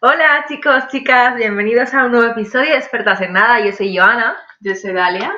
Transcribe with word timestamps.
Hola 0.00 0.44
chicos, 0.48 0.88
chicas, 0.88 1.36
bienvenidos 1.36 1.94
a 1.94 2.06
un 2.06 2.12
nuevo 2.12 2.32
episodio 2.32 2.70
de 2.70 2.78
Expertas 2.78 3.20
en 3.20 3.34
Nada. 3.34 3.60
Yo 3.64 3.70
soy 3.70 3.96
Joana 3.96 4.36
Yo 4.58 4.74
soy 4.74 4.92
Dalia. 4.92 5.32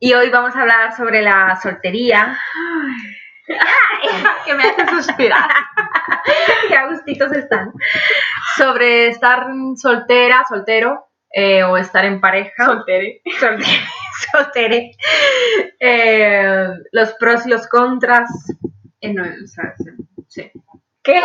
y 0.00 0.12
hoy 0.12 0.28
vamos 0.28 0.56
a 0.56 0.62
hablar 0.62 0.96
sobre 0.96 1.22
la 1.22 1.56
soltería. 1.62 2.36
que 4.44 4.54
me 4.54 4.64
hace 4.64 4.88
suspirar. 4.88 5.48
Qué 6.68 6.76
agustitos 6.76 7.30
están. 7.30 7.72
Sobre 8.56 9.06
estar 9.06 9.46
soltera, 9.76 10.44
soltero 10.48 11.06
eh, 11.30 11.62
o 11.62 11.76
estar 11.76 12.04
en 12.04 12.20
pareja. 12.20 12.64
Soltere. 12.64 13.22
Soltere. 13.38 13.80
soltere. 14.32 14.90
Eh, 15.78 16.68
los 16.90 17.12
pros 17.14 17.46
y 17.46 17.50
los 17.50 17.68
contras. 17.68 18.30
Eh, 19.00 19.12
no, 19.12 19.22
o 19.22 19.46
sea, 19.46 19.74
sí. 19.78 19.90
sí. 20.26 20.52
¿Qué? 21.04 21.22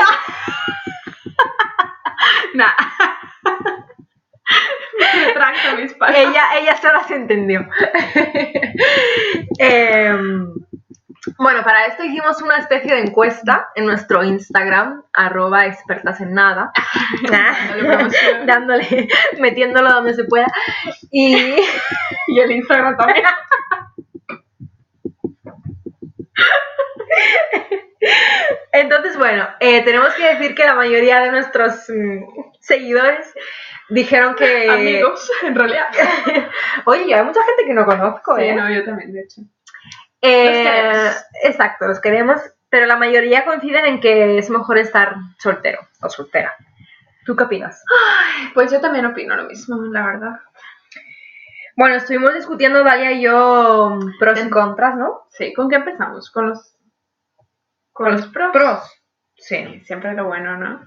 Nah. 2.53 2.71
Retracto 5.25 5.77
mis 5.77 5.93
palabras. 5.93 6.27
ella, 6.27 6.43
ella 6.59 6.77
solo 6.81 7.03
se 7.07 7.15
entendió. 7.15 7.67
Em, 9.59 10.53
bueno, 11.37 11.63
para 11.63 11.85
esto 11.85 12.03
hicimos 12.03 12.41
una 12.41 12.57
especie 12.57 12.95
de 12.95 13.01
encuesta 13.01 13.69
en 13.75 13.85
nuestro 13.85 14.23
Instagram, 14.23 15.03
arroba 15.13 15.67
expertas 15.67 16.19
en 16.21 16.33
nada, 16.33 16.71
dándole, 18.45 19.07
metiéndolo 19.39 19.91
donde 19.91 20.15
se 20.15 20.23
pueda. 20.23 20.47
Y 21.11 21.55
Y 22.27 22.39
el 22.39 22.51
Instagram 22.51 22.97
también. 22.97 23.25
Entonces, 28.71 29.17
bueno, 29.17 29.47
eh, 29.59 29.83
tenemos 29.83 30.13
que 30.15 30.33
decir 30.35 30.55
que 30.55 30.65
la 30.65 30.75
mayoría 30.75 31.19
de 31.21 31.31
nuestros 31.31 31.89
mm, 31.89 32.23
seguidores 32.59 33.33
dijeron 33.89 34.35
que... 34.35 34.69
Amigos, 34.69 35.31
en 35.43 35.55
realidad. 35.55 35.87
Oye, 36.85 37.13
hay 37.13 37.23
mucha 37.23 37.43
gente 37.43 37.65
que 37.65 37.73
no 37.73 37.85
conozco, 37.85 38.35
Sí, 38.37 38.43
¿eh? 38.43 38.55
no, 38.55 38.69
yo 38.69 38.83
también, 38.83 39.13
de 39.13 39.21
hecho. 39.21 39.41
Eh, 40.21 40.45
Los 40.45 40.73
queremos. 40.73 41.25
exacto, 41.43 41.87
los 41.87 41.99
queremos, 41.99 42.41
pero 42.69 42.85
la 42.85 42.95
mayoría 42.95 43.43
coinciden 43.43 43.85
en 43.85 43.99
que 43.99 44.37
es 44.37 44.49
mejor 44.49 44.77
estar 44.77 45.15
soltero 45.39 45.79
o 46.01 46.09
soltera. 46.09 46.55
¿Tú 47.25 47.35
qué 47.35 47.43
opinas? 47.43 47.83
Pues 48.53 48.71
yo 48.71 48.79
también 48.81 49.05
opino 49.05 49.35
lo 49.35 49.43
mismo, 49.45 49.81
la 49.83 50.05
verdad. 50.05 50.39
Bueno, 51.75 51.95
estuvimos 51.95 52.33
discutiendo 52.33 52.83
Dalia 52.83 53.11
y 53.13 53.21
yo 53.21 53.91
mm, 53.99 54.17
pros 54.19 54.43
y 54.43 54.49
contras, 54.49 54.95
¿no? 54.95 55.21
Sí, 55.31 55.53
¿con 55.53 55.69
qué 55.69 55.77
empezamos? 55.77 56.29
Con 56.31 56.49
los, 56.49 56.75
con 58.03 58.11
los 58.13 58.27
pros. 58.27 58.49
Pros. 58.51 59.03
Sí. 59.35 59.81
Siempre 59.85 60.13
lo 60.13 60.25
bueno, 60.25 60.57
¿no? 60.57 60.85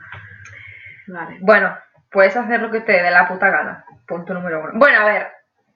Vale. 1.09 1.39
Bueno, 1.41 1.77
puedes 2.11 2.37
hacer 2.37 2.61
lo 2.61 2.71
que 2.71 2.81
te 2.81 2.93
dé 3.03 3.11
la 3.11 3.27
puta 3.29 3.51
gana. 3.51 3.85
Punto 4.07 4.35
número 4.35 4.61
uno. 4.63 4.73
Bueno, 4.75 5.01
a 5.01 5.05
ver, 5.05 5.33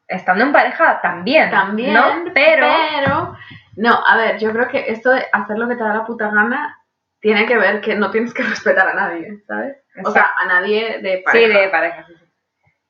estando 0.06 0.44
en 0.44 0.52
pareja 0.52 1.00
también. 1.00 1.50
También, 1.50 1.94
¿no? 1.94 2.04
Pero. 2.34 2.66
pero- 3.04 3.36
No, 3.76 4.02
a 4.06 4.16
ver, 4.16 4.38
yo 4.38 4.52
creo 4.52 4.68
que 4.68 4.90
esto 4.90 5.10
de 5.10 5.24
hacer 5.32 5.58
lo 5.58 5.68
que 5.68 5.76
te 5.76 5.82
da 5.84 5.94
la 5.94 6.04
puta 6.04 6.30
gana 6.30 6.76
tiene 7.20 7.46
que 7.46 7.56
ver 7.58 7.80
que 7.80 7.94
no 7.96 8.10
tienes 8.10 8.32
que 8.34 8.42
respetar 8.44 8.88
a 8.88 8.94
nadie, 8.94 9.38
¿sabes? 9.46 9.76
O 10.04 10.10
sea, 10.10 10.32
a 10.36 10.46
nadie 10.46 10.98
de 11.00 11.22
pareja. 11.24 11.46
Sí, 11.54 11.60
de 11.60 11.68
pareja. 11.68 12.04
sí, 12.06 12.14
sí. 12.16 12.24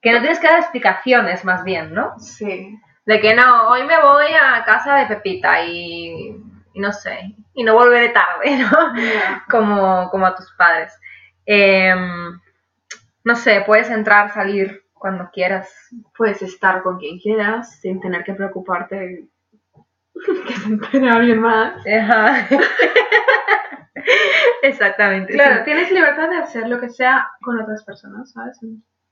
Que 0.01 0.13
no 0.13 0.21
tienes 0.21 0.39
que 0.39 0.47
dar 0.47 0.59
explicaciones, 0.61 1.45
más 1.45 1.65
bien, 1.65 1.93
¿no? 1.95 2.19
Sí. 2.21 2.79
De 3.05 3.21
que 3.21 3.35
no, 3.35 3.69
hoy 3.69 3.85
me 3.85 3.99
voy 4.01 4.27
a 4.33 4.63
casa 4.65 4.97
de 4.97 5.07
Pepita 5.07 5.65
y, 5.65 6.37
y 6.79 6.81
no 6.81 6.93
sé, 6.93 7.35
y 7.55 7.65
no 7.65 7.75
volveré 7.75 8.11
tarde, 8.11 8.57
¿no? 8.57 8.71
Como, 9.51 10.09
como 10.11 10.27
a 10.27 10.37
tus 10.37 10.49
padres. 10.53 10.97
Em, 11.45 12.39
no 13.25 13.35
sé, 13.35 13.65
puedes 13.67 13.91
entrar, 13.91 14.33
salir 14.33 14.85
cuando 14.95 15.29
quieras. 15.33 15.69
Puedes 16.17 16.41
estar 16.41 16.85
con 16.85 16.99
quien 16.99 17.19
quieras 17.19 17.81
sin 17.81 18.01
tener 18.01 18.23
que 18.23 18.35
preocuparte 18.35 18.95
de 18.95 19.29
que 20.47 20.55
se 20.55 20.69
entere 20.69 21.11
alguien 21.11 21.41
más. 21.41 21.85
Ajá. 21.85 22.47
Exactamente. 24.63 25.33
Claro, 25.33 25.57
sí. 25.59 25.65
tienes 25.65 25.91
libertad 25.91 26.31
de 26.31 26.37
hacer 26.37 26.69
lo 26.69 26.81
que 26.81 26.91
sea 26.91 27.29
con 27.41 27.61
otras 27.61 27.85
personas, 27.85 28.31
¿sabes? 28.31 28.57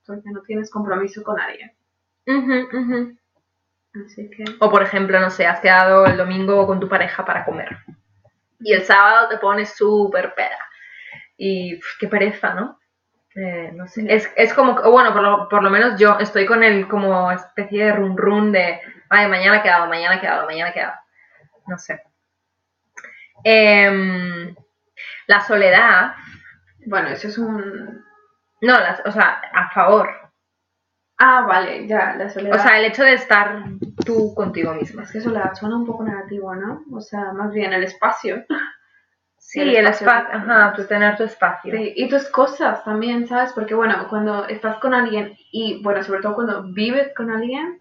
Porque 0.07 0.31
no 0.31 0.41
tienes 0.43 0.71
compromiso 0.71 1.25
con 1.25 1.35
nadie. 1.37 1.75
Ujú. 2.29 3.17
Así 4.05 4.29
que... 4.31 4.45
O 4.61 4.71
por 4.71 4.83
ejemplo, 4.83 5.19
no 5.21 5.31
sé, 5.31 5.47
has 5.47 5.61
quedado 5.61 6.07
el 6.07 6.17
domingo 6.17 6.67
con 6.67 6.81
tu 6.81 6.89
pareja 6.89 7.25
para 7.25 7.45
comer. 7.45 7.79
Y 8.61 8.73
el 8.73 8.83
sábado 8.83 9.29
te 9.29 9.39
pones 9.39 9.77
súper 9.77 10.35
peda. 10.35 10.59
Y 11.37 11.79
qué 11.99 12.09
pereza, 12.09 12.55
¿no? 12.55 12.79
Eh, 13.35 13.71
no 13.75 13.87
sé. 13.87 14.05
Es, 14.09 14.33
es 14.37 14.55
como, 14.55 14.81
bueno, 14.91 15.13
por 15.13 15.23
lo, 15.23 15.49
por 15.49 15.63
lo 15.63 15.71
menos 15.71 15.99
yo 15.99 16.19
estoy 16.19 16.47
con 16.47 16.63
el 16.63 16.89
como 16.89 17.31
especie 17.31 17.85
de 17.85 17.93
run 17.93 18.17
run 18.17 18.53
de, 18.53 18.81
ay, 19.11 19.29
mañana 19.29 19.59
he 19.59 19.63
quedado, 19.63 19.87
mañana 19.87 20.17
he 20.17 20.21
quedado, 20.21 20.47
mañana 20.47 20.71
he 20.71 20.75
quedado. 20.75 20.95
No 21.67 21.79
sé. 21.79 22.03
Em, 23.45 24.55
la 25.27 25.41
soledad, 25.41 26.15
Bueno, 26.87 27.09
eso 27.09 27.29
es 27.29 27.39
un... 27.39 28.05
no, 28.63 28.81
las, 28.81 29.01
o 29.05 29.13
sea, 29.13 29.43
a 29.53 29.71
favor. 29.71 30.26
Ah, 31.19 31.45
vale, 31.47 31.87
ya, 31.87 32.15
la 32.17 32.29
soledad. 32.29 32.59
O 32.59 32.63
sea, 32.63 32.79
el 32.79 32.87
hecho 32.87 33.03
de 33.03 33.15
estar 33.15 33.65
tú 34.05 34.35
contigo 34.35 34.75
misma. 34.75 35.03
Es 35.03 35.13
que 35.13 35.21
soledad 35.21 35.55
suena 35.55 35.77
un 35.77 35.87
poco 35.87 36.05
negativo, 36.05 36.55
¿no? 36.55 36.85
O 36.93 37.01
sea, 37.01 37.33
más 37.33 37.53
bien 37.53 37.73
el 37.73 37.85
espacio. 37.85 38.45
Sí, 39.39 39.61
el 39.61 39.77
el 39.77 39.87
espacio 39.87 40.29
que 40.29 40.37
ajá, 40.39 40.73
tú 40.75 40.85
tener 40.87 41.17
tu 41.17 41.23
espacio. 41.23 41.73
Sí, 41.73 41.93
y 41.95 42.09
tus 42.09 42.29
cosas 42.31 42.83
también, 42.83 43.29
¿sabes? 43.29 43.53
Porque 43.53 43.77
bueno, 43.77 44.09
cuando 44.09 44.45
estás 44.49 44.79
con 44.79 44.93
alguien 44.93 45.37
y 45.53 45.81
bueno, 45.85 46.03
sobre 46.03 46.21
todo 46.21 46.35
cuando 46.35 46.65
vives 46.73 47.15
con 47.15 47.31
alguien, 47.31 47.79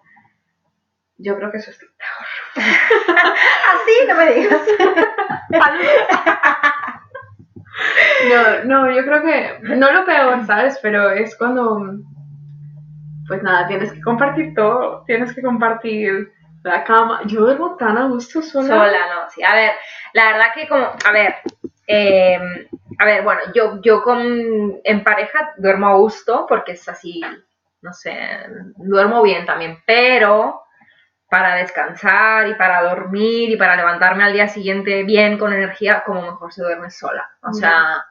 yo 1.18 1.36
creo 1.36 1.52
que 1.52 1.58
eso 1.58 1.72
es 1.72 1.80
peor. 1.80 2.66
Así, 3.08 4.08
no 4.08 4.16
me 4.16 4.34
digas. 4.34 4.62
No, 8.30 8.64
no, 8.64 8.92
yo 8.92 9.04
creo 9.04 9.22
que 9.22 9.60
no 9.76 9.92
lo 9.92 10.06
peor, 10.06 10.46
¿sabes? 10.46 10.80
Pero 10.82 11.10
es 11.12 11.36
cuando, 11.38 12.00
pues 13.28 13.42
nada, 13.44 13.68
tienes 13.68 13.92
que 13.92 14.02
compartir 14.02 14.54
todo, 14.54 15.04
tienes 15.06 15.34
que 15.34 15.42
compartir 15.42 16.32
la 16.64 16.84
cama. 16.84 17.22
Yo 17.26 17.42
duermo 17.42 17.76
tan 17.76 17.98
a 17.98 18.08
gusto 18.08 18.42
sola. 18.42 18.68
Sola, 18.68 19.00
no, 19.14 19.30
sí. 19.30 19.44
A 19.44 19.54
ver, 19.54 19.72
la 20.14 20.32
verdad 20.32 20.46
que 20.54 20.68
como, 20.68 20.86
a 20.86 21.12
ver, 21.12 21.36
eh, 21.88 22.40
a 23.00 23.06
ver, 23.06 23.24
bueno, 23.24 23.42
yo, 23.54 23.82
yo 23.82 24.02
con, 24.02 24.22
en 24.84 25.04
pareja 25.04 25.54
duermo 25.58 25.88
a 25.88 25.96
gusto 25.96 26.46
porque 26.48 26.74
es 26.74 26.88
así, 26.90 27.22
no 27.82 27.94
sé, 27.94 28.18
duermo 28.78 29.22
bien 29.22 29.46
también, 29.46 29.82
pero 29.86 30.64
para 31.30 31.56
descansar 31.56 32.48
y 32.48 32.56
para 32.56 32.84
dormir 32.84 33.50
y 33.50 33.58
para 33.58 33.76
levantarme 33.76 34.24
al 34.24 34.34
día 34.34 34.48
siguiente 34.48 35.04
bien, 35.04 35.38
con 35.38 35.54
energía, 35.54 36.04
como 36.06 36.22
mejor 36.22 36.54
se 36.54 36.64
duerme 36.64 36.90
sola. 36.90 37.30
O 37.42 37.52
sea, 37.52 38.06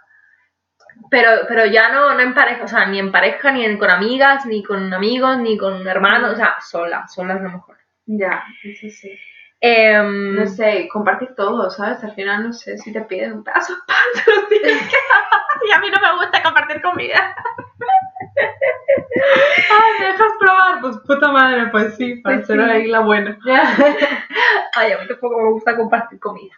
pero, 1.11 1.31
pero 1.49 1.67
ya 1.67 1.91
no, 1.91 2.15
no 2.15 2.21
en 2.21 2.35
pareja, 2.35 2.65
o 2.65 2.69
sea, 2.69 2.87
ni 2.87 2.99
en 2.99 3.13
pareja, 3.13 3.51
ni 3.53 3.65
en- 3.65 3.79
con 3.79 3.91
amigas, 3.91 4.47
ni 4.47 4.63
con 4.63 4.93
amigos, 4.93 5.39
ni 5.39 5.57
con 5.59 5.87
hermanos, 5.87 6.33
o 6.33 6.37
sea, 6.37 6.57
sola, 6.61 7.07
sola 7.09 7.35
es 7.35 7.43
lo 7.43 7.51
mejor. 7.51 7.77
Ya, 8.07 8.45
eso 8.63 8.87
sí. 8.91 9.19
Em, 9.61 10.35
No 10.35 10.47
sé, 10.47 10.89
compartir 10.93 11.35
todo, 11.35 11.71
¿sabes? 11.71 12.03
Al 12.05 12.15
final, 12.15 12.45
no 12.45 12.53
sé, 12.53 12.77
si 12.77 12.93
te 12.93 13.01
piden 13.03 13.33
un 13.33 13.45
pedazo 13.45 13.73
de 13.75 13.81
pan, 13.87 14.25
te 14.25 14.31
lo 14.31 14.47
tienes 14.49 14.83
que 14.89 14.97
dar. 15.09 15.69
Y 15.69 15.73
a 15.73 15.81
mí 15.81 15.89
no 15.91 16.01
me 16.01 16.17
gusta 16.23 16.43
compartir 16.43 16.83
comida. 16.83 17.35
Ay, 19.71 20.01
¿me 20.01 20.07
dejas 20.07 20.33
probar? 20.39 20.81
Pues 20.81 20.97
puta 21.07 21.29
madre, 21.33 21.67
pues 21.71 21.97
sí, 21.97 22.17
para 22.17 22.37
Pues 22.37 22.47
ser 22.47 22.63
sí. 22.63 22.71
ahí 22.71 22.87
la 22.89 23.01
buena. 23.01 23.39
Ay, 24.75 24.93
a 24.93 24.99
mí 24.99 25.09
tampoco 25.09 25.39
me 25.41 25.51
gusta 25.51 25.77
compartir 25.77 26.19
comida. 26.21 26.55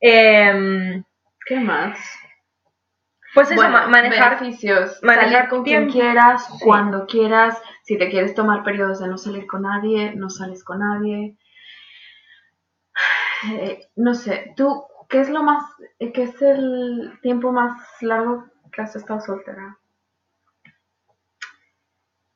Em, 0.00 1.02
¿Qué 1.46 1.60
más? 1.60 1.98
Pues 3.34 3.50
eso, 3.50 3.56
Bueno, 3.56 3.88
manejar. 3.88 4.38
beneficios. 4.40 5.02
manejar 5.02 5.32
salir 5.32 5.48
con 5.50 5.62
quien 5.64 5.88
tiempo. 5.88 5.92
quieras, 5.92 6.46
Sí. 6.46 6.52
cuando 6.64 7.06
quieras. 7.06 7.60
Si 7.82 7.98
te 7.98 8.08
quieres 8.10 8.34
tomar 8.34 8.62
periodos 8.62 9.00
de 9.00 9.08
no 9.08 9.18
salir 9.18 9.46
con 9.46 9.62
nadie, 9.62 10.14
no 10.14 10.30
sales 10.30 10.62
con 10.64 10.78
nadie. 10.80 11.36
Eh, 13.52 13.88
no 13.96 14.14
sé, 14.14 14.54
tú, 14.56 14.84
¿qué 15.08 15.20
es 15.20 15.28
lo 15.28 15.42
más, 15.42 15.64
eh, 15.98 16.12
qué 16.12 16.22
es 16.22 16.40
el 16.40 17.18
tiempo 17.22 17.52
más 17.52 17.78
largo 18.00 18.46
que 18.72 18.80
has 18.82 18.96
estado 18.96 19.20
soltera? 19.20 19.76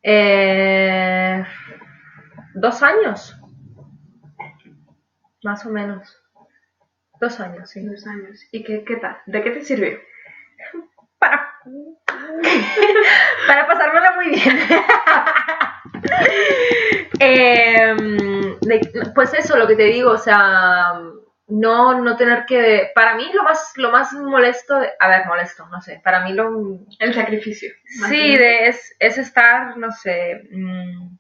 Eh, 0.03 1.45
dos 2.55 2.83
años. 2.83 3.35
Más 5.43 5.65
o 5.67 5.71
menos. 5.71 6.17
Dos 7.21 7.41
años, 7.41 7.71
sí. 7.71 7.85
Dos 7.85 8.07
años. 8.07 8.41
¿Y 8.53 8.63
qué, 8.65 8.85
qué 8.85 8.97
tal? 8.97 9.17
¿De 9.27 9.43
qué 9.43 9.51
te 9.51 9.63
sirvió? 9.63 9.99
Para, 11.19 11.53
para 13.47 13.67
pasármelo 13.67 14.07
muy 14.17 14.29
bien. 14.31 14.59
Em, 17.21 18.59
de- 18.61 19.11
pues 19.15 19.35
eso, 19.35 19.57
lo 19.57 19.67
que 19.67 19.77
te 19.77 19.85
digo, 19.85 20.13
o 20.13 20.19
sea, 20.19 20.93
no, 21.49 22.01
no 22.01 22.17
tener 22.17 22.45
que, 22.47 22.91
para 22.95 23.15
mí 23.17 23.31
lo 23.33 23.43
más, 23.43 23.73
lo 23.77 23.91
más 23.91 24.13
molesto, 24.13 24.79
de- 24.79 24.91
a 25.01 25.09
ver, 25.09 25.27
molesto, 25.27 25.67
no 25.69 25.81
sé, 25.81 26.01
para 26.05 26.21
mí 26.25 26.33
lo, 26.33 26.79
El 26.99 27.15
sacrificio. 27.15 27.73
sí, 28.09 28.37
de, 28.37 28.69
es, 28.69 28.95
es 28.99 29.19
estar, 29.19 29.77
no 29.77 29.91
sé, 29.91 30.49
mm, 30.53 31.17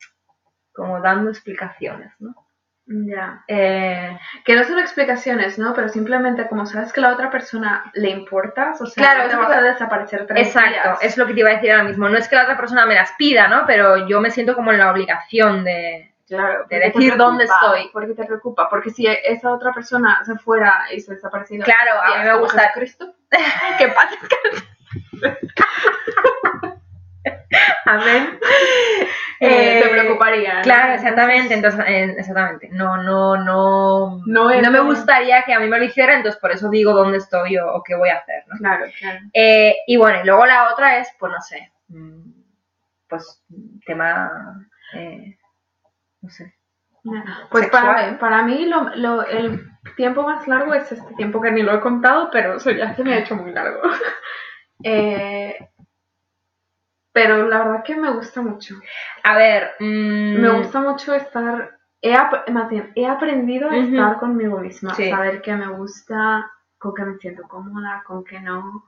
como 0.72 1.00
dando 1.00 1.30
explicaciones, 1.30 2.12
¿no? 2.20 2.34
Ya. 2.90 3.44
Eh, 3.46 4.18
Que 4.46 4.54
no 4.56 4.64
son 4.64 4.78
explicaciones, 4.78 5.58
¿no? 5.58 5.74
Pero 5.74 5.90
simplemente 5.90 6.48
como 6.48 6.64
sabes 6.64 6.90
que 6.92 7.02
la 7.02 7.12
otra 7.12 7.30
persona 7.30 7.90
le 7.92 8.08
importas, 8.08 8.80
o 8.80 8.86
sea, 8.86 9.04
Claro, 9.04 9.24
no 9.24 9.28
te 9.28 9.36
vas 9.36 9.50
a 9.58 9.60
desaparecer 9.60 10.26
tres 10.26 10.46
exacto, 10.48 10.70
días. 10.72 10.98
es 11.02 11.18
lo 11.18 11.26
que 11.26 11.34
te 11.34 11.40
iba 11.40 11.50
a 11.50 11.54
decir 11.54 11.70
ahora 11.70 11.84
mismo, 11.84 12.08
no 12.08 12.16
es 12.16 12.26
que 12.28 12.36
la 12.36 12.44
otra 12.44 12.56
persona 12.56 12.86
me 12.86 12.94
las 12.94 13.12
pida, 13.12 13.46
¿no? 13.48 13.64
Pero 13.66 14.06
yo 14.08 14.20
me 14.22 14.30
siento 14.30 14.54
como 14.54 14.72
en 14.72 14.78
la 14.78 14.90
obligación 14.90 15.64
de, 15.64 16.14
Claro, 16.26 16.64
decir 16.70 17.16
dónde 17.18 17.44
estoy. 17.44 17.90
Porque 17.92 18.14
te 18.14 18.24
preocupa, 18.24 18.68
porque 18.70 18.88
si 18.90 19.06
esa 19.06 19.50
otra 19.50 19.72
persona 19.72 20.22
se 20.24 20.34
fuera 20.36 20.84
y 20.90 21.00
se 21.00 21.12
desapareciera. 21.14 21.64
Claro, 21.66 22.00
a 22.02 22.18
mí 22.18 22.24
me 22.24 22.38
gusta- 22.38 22.60
Jesucristo. 22.68 23.14
¿Qué 23.78 23.88
pasa? 23.88 24.16
Amén. 27.86 28.38
Eh, 29.40 29.67
preocuparía. 30.00 30.54
¿no? 30.54 30.62
Claro, 30.62 30.92
exactamente, 30.94 31.54
entonces, 31.54 31.80
eh, 31.86 32.14
exactamente. 32.18 32.68
No, 32.72 32.96
no, 33.02 33.36
no, 33.36 34.20
No 34.26 34.50
es- 34.50 34.70
me 34.70 34.80
gustaría 34.80 35.42
que 35.44 35.52
a 35.54 35.60
mí 35.60 35.68
me 35.68 35.78
lo 35.78 35.84
hiciera, 35.84 36.14
entonces 36.16 36.40
por 36.40 36.52
eso 36.52 36.68
digo 36.70 36.92
dónde 36.92 37.18
estoy 37.18 37.56
o, 37.58 37.74
o 37.74 37.82
qué 37.82 37.94
voy 37.94 38.08
a 38.10 38.16
hacer, 38.18 38.44
¿no? 38.48 38.56
Claro, 38.58 38.86
claro. 38.98 39.20
Eh, 39.32 39.74
y 39.86 39.96
bueno, 39.96 40.20
y 40.22 40.26
luego 40.26 40.46
la 40.46 40.72
otra 40.72 40.98
es, 40.98 41.08
pues 41.18 41.32
no 41.32 41.40
sé, 41.40 41.72
mm, 41.88 42.30
pues 43.08 43.42
tema, 43.86 44.66
eh, 44.94 45.36
no 46.20 46.28
sé. 46.30 46.54
Pues 47.50 47.64
Sexual. 47.64 47.86
para, 47.86 48.18
para 48.18 48.42
mí 48.42 48.66
lo, 48.66 48.90
lo- 48.96 49.24
el 49.26 49.66
tiempo 49.96 50.22
más 50.24 50.46
largo 50.46 50.74
es 50.74 50.90
este 50.92 51.14
tiempo 51.14 51.40
que 51.40 51.50
ni 51.50 51.62
lo 51.62 51.72
he 51.74 51.80
contado, 51.80 52.28
pero 52.30 52.56
eso 52.56 52.70
ya 52.70 52.94
se 52.94 53.02
me 53.04 53.14
ha 53.14 53.18
hecho 53.20 53.34
muy 53.36 53.52
largo. 53.52 53.80
Eh, 54.84 55.56
pero 57.18 57.48
la 57.48 57.58
verdad 57.58 57.82
que 57.84 57.96
me 57.96 58.10
gusta 58.12 58.40
mucho. 58.42 58.76
A 59.24 59.36
ver, 59.36 59.72
mm, 59.80 60.40
Me 60.40 60.50
gusta 60.50 60.80
mucho 60.80 61.12
estar, 61.14 61.76
he, 62.00 62.14
ap- 62.14 62.48
más 62.50 62.68
bien, 62.70 62.92
he 62.94 63.06
aprendido 63.06 63.68
a 63.68 63.76
estar 63.76 64.18
conmigo 64.18 64.58
misma, 64.60 64.94
Sí. 64.94 65.10
saber 65.10 65.42
qué 65.42 65.52
me 65.56 65.66
gusta, 65.68 66.48
con 66.78 66.94
qué 66.94 67.02
me 67.04 67.16
siento 67.18 67.42
cómoda, 67.48 68.04
con 68.06 68.22
qué 68.22 68.38
no. 68.40 68.84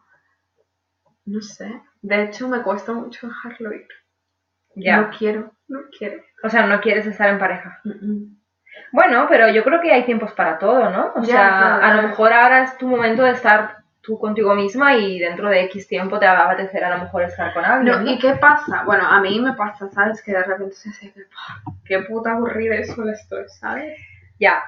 No 1.26 1.40
sé. 1.40 1.82
De 2.02 2.22
hecho, 2.22 2.48
me 2.48 2.62
cuesta 2.62 2.92
mucho 2.92 3.26
dejarlo 3.26 3.72
ir. 3.74 3.88
ya. 4.76 4.98
No 4.98 5.10
quiero, 5.10 5.52
no 5.66 5.80
quiero. 5.98 6.22
O 6.44 6.48
sea, 6.48 6.66
no 6.66 6.80
quieres 6.80 7.06
estar 7.06 7.28
en 7.30 7.38
pareja. 7.40 7.80
Bueno, 8.92 9.26
pero 9.28 9.48
yo 9.50 9.64
creo 9.64 9.80
que 9.80 9.92
hay 9.92 10.04
tiempos 10.04 10.32
para 10.32 10.58
todo, 10.58 10.88
¿no? 10.90 11.12
O 11.16 11.22
Ya, 11.22 11.26
sea, 11.26 11.48
claro, 11.58 11.84
a 11.84 11.94
lo 11.94 12.02
mejor 12.08 12.32
ahora 12.32 12.62
es 12.62 12.78
tu 12.78 12.86
momento 12.86 13.22
de 13.24 13.32
estar 13.32 13.79
tú 14.02 14.18
contigo 14.18 14.54
misma 14.54 14.96
y 14.96 15.18
dentro 15.18 15.48
de 15.48 15.62
X 15.64 15.86
tiempo 15.88 16.18
te 16.18 16.26
va 16.26 16.32
a 16.38 16.50
apetecer 16.52 16.82
a 16.84 16.96
lo 16.96 17.04
mejor 17.04 17.22
estar 17.24 17.52
con 17.52 17.64
alguien. 17.64 18.08
¿Y 18.08 18.18
qué 18.18 18.32
pasa? 18.34 18.82
Bueno, 18.84 19.06
a 19.06 19.20
mí 19.20 19.38
me 19.40 19.52
pasa, 19.52 19.88
¿sabes? 19.90 20.22
Que 20.22 20.32
de 20.32 20.42
repente 20.42 20.74
se 20.74 20.88
hace 20.90 21.12
que, 21.12 21.20
"Pah, 21.22 21.72
qué 21.84 21.98
puta 22.00 22.32
aburrida 22.32 22.76
y 22.76 22.84
sola 22.84 23.12
estoy, 23.12 23.44
¿sabes? 23.48 23.98
Ya. 24.38 24.62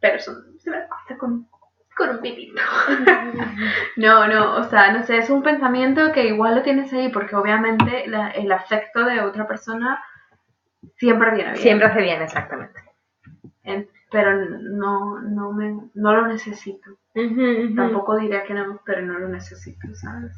Pero 0.00 0.16
eso 0.16 0.32
se 0.58 0.70
me 0.70 0.78
pasa 0.82 1.16
con, 1.18 1.48
con 1.96 2.10
un 2.10 2.20
pitito. 2.20 2.60
no, 3.96 4.26
no, 4.28 4.56
o 4.56 4.64
sea, 4.64 4.92
no 4.92 5.02
sé, 5.04 5.18
es 5.18 5.30
un 5.30 5.42
pensamiento 5.42 6.12
que 6.12 6.26
igual 6.28 6.54
lo 6.56 6.62
tienes 6.62 6.92
ahí 6.92 7.08
porque 7.08 7.36
obviamente 7.36 8.06
la- 8.06 8.30
el 8.30 8.50
afecto 8.52 9.04
de 9.04 9.20
otra 9.20 9.46
persona 9.48 10.02
siempre 10.96 11.30
viene 11.32 11.50
bien. 11.52 11.62
Siempre 11.62 11.86
hace 11.88 12.00
bien, 12.02 12.22
exactamente. 12.22 12.80
En- 13.64 13.88
pero 14.14 14.32
no, 14.36 15.20
no, 15.22 15.50
me, 15.50 15.76
no 15.94 16.14
lo 16.14 16.28
necesito. 16.28 16.88
Tampoco 17.74 18.16
diría 18.16 18.44
que 18.44 18.54
no, 18.54 18.80
pero 18.86 19.02
no 19.02 19.18
lo 19.18 19.28
necesito, 19.28 19.92
¿sabes? 19.92 20.32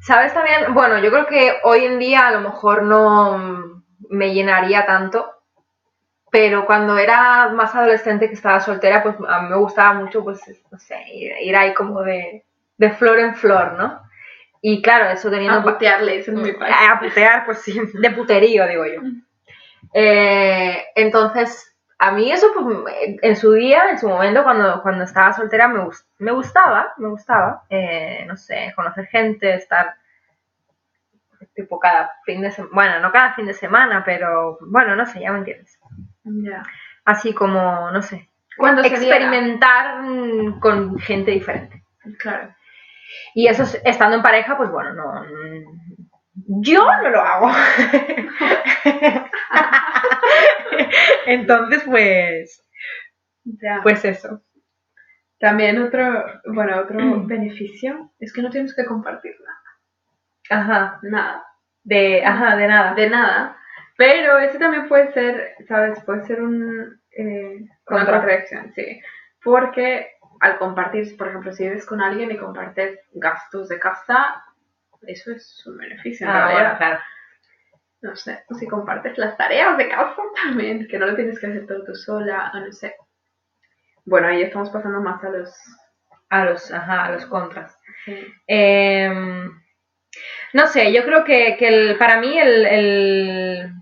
¿Sabes 0.00 0.32
también? 0.32 0.72
Bueno, 0.72 0.98
yo 1.00 1.10
creo 1.10 1.26
que 1.26 1.58
hoy 1.64 1.84
en 1.84 1.98
día 1.98 2.28
a 2.28 2.30
lo 2.30 2.40
mejor 2.40 2.82
no 2.84 3.84
me 4.08 4.32
llenaría 4.32 4.86
tanto, 4.86 5.30
pero 6.30 6.64
cuando 6.64 6.96
era 6.96 7.50
más 7.50 7.74
adolescente 7.74 8.28
que 8.28 8.34
estaba 8.34 8.60
soltera, 8.60 9.02
pues 9.02 9.16
a 9.28 9.42
mí 9.42 9.50
me 9.50 9.56
gustaba 9.56 9.92
mucho, 9.92 10.24
pues, 10.24 10.40
no 10.72 10.78
sé, 10.78 10.96
ir, 11.12 11.32
ir 11.42 11.56
ahí 11.56 11.74
como 11.74 12.00
de, 12.00 12.46
de 12.78 12.90
flor 12.92 13.18
en 13.18 13.34
flor, 13.34 13.74
¿no? 13.74 14.00
Y 14.62 14.80
claro, 14.80 15.10
eso 15.10 15.30
teniendo... 15.30 15.58
A 15.58 15.62
putearle, 15.62 16.16
dicen 16.16 16.38
en 16.38 16.42
mi 16.42 16.52
país. 16.52 16.74
A 16.74 16.98
putear, 16.98 17.44
pues 17.44 17.58
sí, 17.58 17.78
de 17.92 18.10
puterío, 18.12 18.66
digo 18.66 18.86
yo. 18.86 19.02
Eh, 19.92 20.86
entonces, 20.94 21.75
a 21.98 22.12
mí 22.12 22.30
eso, 22.30 22.48
pues, 22.54 22.94
en 23.22 23.36
su 23.36 23.52
día, 23.52 23.90
en 23.90 23.98
su 23.98 24.08
momento, 24.08 24.42
cuando, 24.44 24.82
cuando 24.82 25.04
estaba 25.04 25.32
soltera, 25.32 25.66
me, 25.68 25.86
me 26.18 26.32
gustaba, 26.32 26.92
me 26.98 27.08
gustaba, 27.08 27.62
eh, 27.70 28.24
no 28.26 28.36
sé, 28.36 28.72
conocer 28.76 29.06
gente, 29.06 29.54
estar 29.54 29.94
tipo 31.54 31.78
cada 31.78 32.10
fin 32.24 32.42
de 32.42 32.50
semana, 32.50 32.74
bueno, 32.74 33.00
no 33.00 33.12
cada 33.12 33.32
fin 33.34 33.46
de 33.46 33.54
semana, 33.54 34.02
pero 34.04 34.58
bueno, 34.60 34.94
no 34.94 35.06
sé, 35.06 35.20
ya 35.20 35.32
me 35.32 35.38
entiendes. 35.38 35.78
Ya. 36.24 36.62
Así 37.04 37.32
como, 37.32 37.90
no 37.90 38.02
sé, 38.02 38.28
Cuando 38.58 38.82
diera. 38.82 38.96
experimentar 38.96 40.00
con 40.60 40.98
gente 40.98 41.30
diferente. 41.30 41.82
Claro. 42.18 42.54
Y 43.34 43.46
eso 43.48 43.62
es- 43.62 43.80
estando 43.84 44.16
en 44.16 44.22
pareja, 44.22 44.56
pues 44.56 44.70
bueno, 44.70 44.92
no. 44.92 45.24
Yo 46.36 46.84
no 47.02 47.10
lo 47.10 47.20
hago. 47.20 47.50
Entonces, 51.26 51.82
pues. 51.86 52.62
Ya. 53.44 53.80
Pues 53.82 54.04
eso. 54.04 54.42
También 55.38 55.80
otro, 55.82 56.24
bueno, 56.46 56.78
otro 56.80 56.98
Mm. 57.00 57.26
beneficio 57.26 58.12
es 58.18 58.32
que 58.32 58.42
no 58.42 58.50
tienes 58.50 58.74
que 58.74 58.84
compartir 58.86 59.34
nada. 59.44 59.60
Ajá. 60.62 60.98
Nada. 61.02 61.44
De. 61.84 62.24
Ajá, 62.24 62.56
de 62.56 62.68
nada. 62.68 62.94
De 62.94 63.10
nada. 63.10 63.56
Pero 63.96 64.38
ese 64.38 64.58
también 64.58 64.88
puede 64.88 65.12
ser, 65.12 65.54
¿sabes? 65.68 66.02
Puede 66.04 66.24
ser 66.26 66.42
un, 66.42 67.00
eh, 67.12 67.64
una 67.88 68.26
sí. 68.74 69.00
Porque 69.42 70.10
al 70.40 70.58
compartir, 70.58 71.16
por 71.16 71.28
ejemplo, 71.28 71.52
si 71.52 71.64
vives 71.64 71.86
con 71.86 72.02
alguien 72.02 72.30
y 72.30 72.36
compartes 72.36 72.98
gastos 73.14 73.68
de 73.68 73.78
casa, 73.78 74.42
eso 75.06 75.32
es 75.32 75.62
un 75.66 75.78
beneficio. 75.78 76.26
en 76.26 76.32
Ah, 76.32 76.46
realidad. 76.46 76.62
bueno, 76.62 76.78
claro. 76.78 77.00
No 78.02 78.14
sé, 78.16 78.44
o 78.48 78.54
si 78.54 78.66
compartes 78.66 79.16
las 79.18 79.36
tareas 79.36 79.76
de 79.78 79.88
casa 79.88 80.14
también, 80.44 80.86
que 80.86 80.98
no 80.98 81.06
lo 81.06 81.16
tienes 81.16 81.38
que 81.38 81.46
hacer 81.46 81.66
todo 81.66 81.84
tú 81.84 81.94
sola, 81.94 82.50
o 82.54 82.60
no 82.60 82.72
sé. 82.72 82.94
Bueno, 84.04 84.28
ahí 84.28 84.42
estamos 84.42 84.70
pasando 84.70 85.00
más 85.00 85.22
a 85.24 85.30
los... 85.30 85.54
A 86.28 86.44
los, 86.44 86.72
ajá, 86.72 87.04
a 87.06 87.12
los 87.12 87.24
contras. 87.26 87.78
sí. 88.04 88.26
Em, 88.48 89.50
no 90.52 90.66
sé, 90.68 90.92
yo 90.92 91.04
creo 91.04 91.24
que, 91.24 91.56
que 91.58 91.68
el- 91.68 91.98
para 91.98 92.20
mí 92.20 92.38
el, 92.38 92.66
el- 92.66 93.72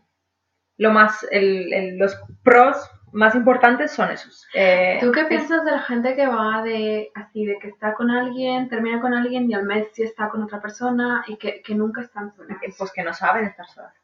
lo 0.79 0.91
más, 0.91 1.27
el- 1.31 1.73
el- 1.73 1.99
los 1.99 2.17
pros 2.43 2.77
más 3.15 3.35
importantes 3.35 3.93
son 3.93 4.11
esos. 4.11 4.47
Eh, 4.55 4.99
¿Tú 5.01 5.11
qué 5.13 5.23
es- 5.23 5.27
piensas 5.29 5.65
de 5.65 5.71
la 5.71 5.81
gente 5.83 6.15
que 6.15 6.27
va 6.27 6.63
de 6.63 7.11
así, 7.15 7.47
de 7.47 7.59
que 7.59 7.69
está 7.69 7.95
con 7.95 8.11
alguien, 8.11 8.69
termina 8.69 9.01
con 9.01 9.15
alguien 9.15 9.51
y 9.51 9.55
al 9.55 9.65
mes 9.65 9.89
sí 9.93 10.03
está 10.03 10.29
con 10.29 10.43
otra 10.43 10.61
persona 10.61 11.25
y 11.27 11.37
que, 11.37 11.63
que 11.63 11.75
nunca 11.75 12.03
están 12.03 12.33
solas? 12.33 12.59
Pues 12.77 12.93
que 12.93 13.03
no 13.03 13.13
saben 13.15 13.47
estar 13.47 13.67
solas. 13.67 13.95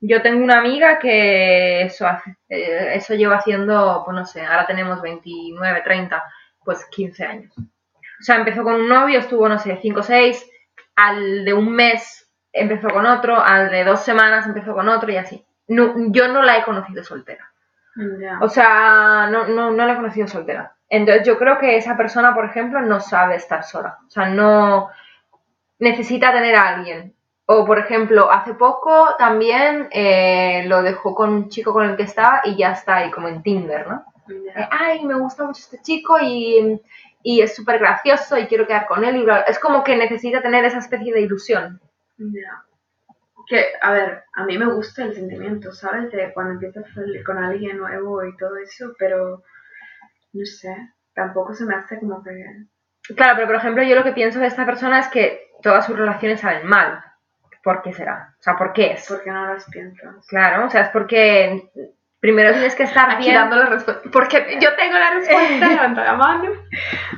Yo 0.00 0.20
tengo 0.20 0.44
una 0.44 0.58
amiga 0.58 0.98
que 0.98 1.82
eso 1.82 2.06
hace, 2.06 2.36
eh, 2.48 2.90
eso 2.94 3.14
lleva 3.14 3.36
haciendo, 3.36 4.02
pues 4.04 4.14
no 4.14 4.26
sé, 4.26 4.44
ahora 4.44 4.66
tenemos 4.66 5.00
29, 5.00 5.80
30, 5.82 6.22
pues 6.64 6.84
15 6.86 7.24
años. 7.24 7.54
O 7.58 8.22
sea, 8.22 8.36
empezó 8.36 8.62
con 8.62 8.74
un 8.74 8.88
novio, 8.88 9.18
estuvo, 9.18 9.48
no 9.48 9.58
sé, 9.58 9.78
5 9.80 10.00
o 10.00 10.02
6, 10.02 10.44
al 10.96 11.44
de 11.44 11.52
un 11.54 11.70
mes 11.74 12.30
empezó 12.52 12.88
con 12.88 13.06
otro, 13.06 13.40
al 13.42 13.70
de 13.70 13.84
dos 13.84 14.00
semanas 14.02 14.46
empezó 14.46 14.74
con 14.74 14.88
otro 14.88 15.10
y 15.12 15.16
así. 15.16 15.44
No, 15.68 15.94
yo 16.10 16.28
no 16.28 16.42
la 16.42 16.58
he 16.58 16.64
conocido 16.64 17.02
soltera. 17.04 17.50
O 18.40 18.48
sea, 18.48 19.28
no, 19.30 19.48
no, 19.48 19.70
no 19.70 19.86
la 19.86 19.94
he 19.94 19.96
conocido 19.96 20.26
soltera. 20.26 20.76
Entonces 20.88 21.26
yo 21.26 21.38
creo 21.38 21.58
que 21.58 21.76
esa 21.76 21.96
persona, 21.96 22.34
por 22.34 22.44
ejemplo, 22.44 22.80
no 22.80 23.00
sabe 23.00 23.36
estar 23.36 23.64
sola. 23.64 23.98
O 24.06 24.10
sea, 24.10 24.28
no 24.28 24.90
necesita 25.78 26.32
tener 26.32 26.54
a 26.54 26.76
alguien. 26.76 27.14
O, 27.46 27.64
por 27.64 27.78
ejemplo, 27.78 28.30
hace 28.30 28.54
poco 28.54 29.14
también 29.18 29.88
eh, 29.92 30.64
lo 30.66 30.82
dejó 30.82 31.14
con 31.14 31.30
un 31.30 31.48
chico 31.48 31.72
con 31.72 31.88
el 31.88 31.96
que 31.96 32.02
estaba 32.02 32.40
y 32.44 32.56
ya 32.56 32.72
está 32.72 32.96
ahí, 32.96 33.10
como 33.10 33.28
en 33.28 33.42
Tinder, 33.42 33.86
¿no? 33.86 34.04
Eh. 34.28 34.68
Ay, 34.70 35.04
me 35.04 35.14
gusta 35.14 35.44
mucho 35.44 35.60
este 35.60 35.80
chico 35.80 36.18
y, 36.20 36.80
y 37.22 37.40
es 37.40 37.54
súper 37.54 37.78
gracioso 37.78 38.36
y 38.36 38.46
quiero 38.46 38.66
quedar 38.66 38.86
con 38.86 39.04
él. 39.04 39.16
Y 39.16 39.22
bla, 39.22 39.34
bla. 39.34 39.42
Es 39.44 39.58
como 39.60 39.84
que 39.84 39.96
necesita 39.96 40.42
tener 40.42 40.64
esa 40.64 40.78
especie 40.78 41.14
de 41.14 41.20
ilusión. 41.20 41.80
Que, 43.48 43.64
a 43.80 43.92
ver, 43.92 44.24
a 44.34 44.44
mí 44.44 44.58
me 44.58 44.72
gusta 44.72 45.04
el 45.04 45.14
sentimiento, 45.14 45.72
¿sabes? 45.72 46.10
De 46.10 46.32
cuando 46.32 46.54
empiezas 46.54 46.84
a 46.84 46.94
salir 46.94 47.22
con 47.24 47.38
alguien 47.38 47.78
nuevo 47.78 48.24
y 48.24 48.36
todo 48.36 48.56
eso, 48.56 48.92
pero 48.98 49.42
no 50.32 50.44
sé, 50.44 50.74
tampoco 51.14 51.54
se 51.54 51.64
me 51.64 51.74
hace 51.74 51.98
como 51.98 52.22
que... 52.22 52.32
Claro, 53.14 53.34
pero 53.36 53.46
por 53.46 53.56
ejemplo, 53.56 53.82
yo 53.84 53.94
lo 53.94 54.04
que 54.04 54.12
pienso 54.12 54.40
de 54.40 54.46
esta 54.46 54.66
persona 54.66 54.98
es 54.98 55.08
que 55.08 55.50
todas 55.62 55.86
sus 55.86 55.96
relaciones 55.96 56.40
salen 56.40 56.66
mal. 56.66 57.02
¿Por 57.62 57.82
qué 57.82 57.92
será? 57.92 58.34
O 58.38 58.42
sea, 58.42 58.56
¿por 58.56 58.72
qué 58.72 58.92
es? 58.92 59.08
¿Por 59.08 59.22
qué 59.22 59.30
no 59.30 59.46
las 59.46 59.64
piensas? 59.70 60.26
Claro, 60.28 60.66
o 60.66 60.70
sea, 60.70 60.82
es 60.82 60.90
porque 60.90 61.70
primero 62.26 62.50
tienes 62.54 62.74
que 62.74 62.82
estar 62.82 63.18
bien. 63.18 63.36
dando 63.36 63.54
la 63.54 63.66
respuesta. 63.66 64.02
Porque 64.12 64.58
yo 64.60 64.74
tengo 64.74 64.98
la 64.98 65.10
respuesta, 65.14 65.68
levanta 65.68 66.02
la 66.02 66.14
mano. 66.14 66.50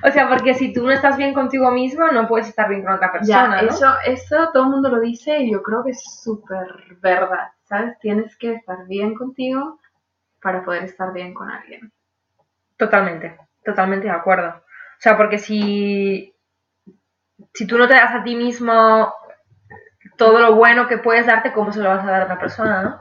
O 0.05 0.11
sea, 0.11 0.29
porque 0.29 0.53
si 0.53 0.71
tú 0.71 0.83
no 0.85 0.91
estás 0.93 1.17
bien 1.17 1.33
contigo 1.33 1.71
mismo, 1.71 2.07
no 2.09 2.29
puedes 2.29 2.47
estar 2.49 2.69
bien 2.69 2.85
con 2.85 2.93
otra 2.93 3.11
persona, 3.11 3.57
Ya, 3.57 3.63
¿no? 3.63 3.69
eso, 3.71 3.95
eso 4.05 4.51
todo 4.53 4.65
el 4.65 4.69
mundo 4.69 4.91
lo 4.91 5.01
dice 5.01 5.39
y 5.39 5.51
yo 5.51 5.63
creo 5.63 5.83
que 5.83 5.93
es 5.93 6.03
súper 6.23 6.67
verdad, 7.01 7.49
¿sabes? 7.65 7.99
Tienes 8.01 8.37
que 8.37 8.53
estar 8.53 8.87
bien 8.87 9.15
contigo 9.15 9.79
para 10.43 10.63
poder 10.63 10.85
estar 10.85 11.11
bien 11.15 11.33
con 11.33 11.51
alguien. 11.51 11.91
Totalmente, 12.77 13.35
totalmente 13.65 14.09
de 14.09 14.13
acuerdo. 14.13 14.49
O 14.51 15.01
sea, 15.01 15.17
porque 15.17 15.39
si, 15.39 16.35
si 17.55 17.67
tú 17.67 17.79
no 17.79 17.89
te 17.89 17.95
das 17.95 18.15
a 18.15 18.23
ti 18.23 18.37
mismo 18.37 19.11
todo 20.19 20.39
lo 20.39 20.55
bueno 20.55 20.87
que 20.87 20.99
puedes 20.99 21.25
darte, 21.25 21.55
¿cómo 21.55 21.73
se 21.73 21.81
lo 21.81 21.89
vas 21.89 22.05
a 22.05 22.11
dar 22.11 22.21
a 22.21 22.25
otra 22.25 22.39
persona, 22.39 22.83
no? 22.83 22.99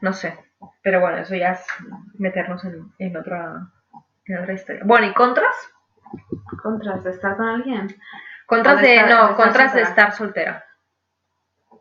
No 0.00 0.12
sé, 0.12 0.36
pero 0.82 1.00
bueno, 1.00 1.18
eso 1.18 1.34
ya 1.34 1.52
es 1.52 1.66
meternos 2.18 2.64
en, 2.64 2.92
en 2.98 3.16
otra, 3.16 3.68
en 4.26 4.38
otra 4.38 4.52
historia. 4.52 4.82
Bueno, 4.84 5.06
¿y 5.06 5.14
contras? 5.14 5.54
Contras 6.62 7.04
de 7.04 7.10
estar 7.10 7.36
con 7.36 7.46
alguien. 7.48 7.88
Contras 8.46 8.80
de 8.80 8.96
estar- 8.96 9.08
no, 9.08 9.28
de 9.28 9.34
contras 9.34 9.74
de 9.74 9.82
estar 9.82 10.12
soltera. 10.12 10.64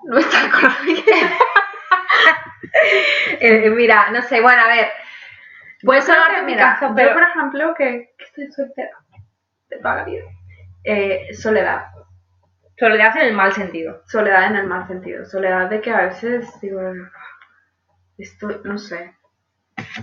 No 0.03 0.17
estar 0.17 0.49
con 0.51 0.65
alguien. 0.65 1.05
Eh, 3.39 3.69
mira, 3.69 4.09
no 4.11 4.21
sé, 4.21 4.41
bueno, 4.41 4.61
a 4.61 4.67
ver, 4.67 4.87
puede 5.83 6.01
de 6.01 6.41
mi 6.43 6.55
caso, 6.55 6.89
yo 6.89 6.95
pero 6.95 7.13
por 7.13 7.23
ejemplo, 7.23 7.73
que, 7.75 8.13
que 8.17 8.23
estoy 8.25 8.51
soltera 8.51 8.91
toda 9.81 9.95
la 9.97 10.03
vida. 10.03 10.23
Eh, 10.83 11.33
soledad. 11.33 11.87
soledad 12.77 13.15
en 13.17 13.27
el 13.27 13.33
mal 13.33 13.51
sentido. 13.53 14.01
Soledad 14.05 14.47
en 14.47 14.55
el 14.57 14.67
mal 14.67 14.87
sentido. 14.87 15.25
Soledad 15.25 15.69
de 15.69 15.81
que 15.81 15.91
a 15.91 16.01
veces 16.01 16.47
digo, 16.61 16.79
esto, 18.17 18.61
no 18.63 18.77
sé. 18.77 19.15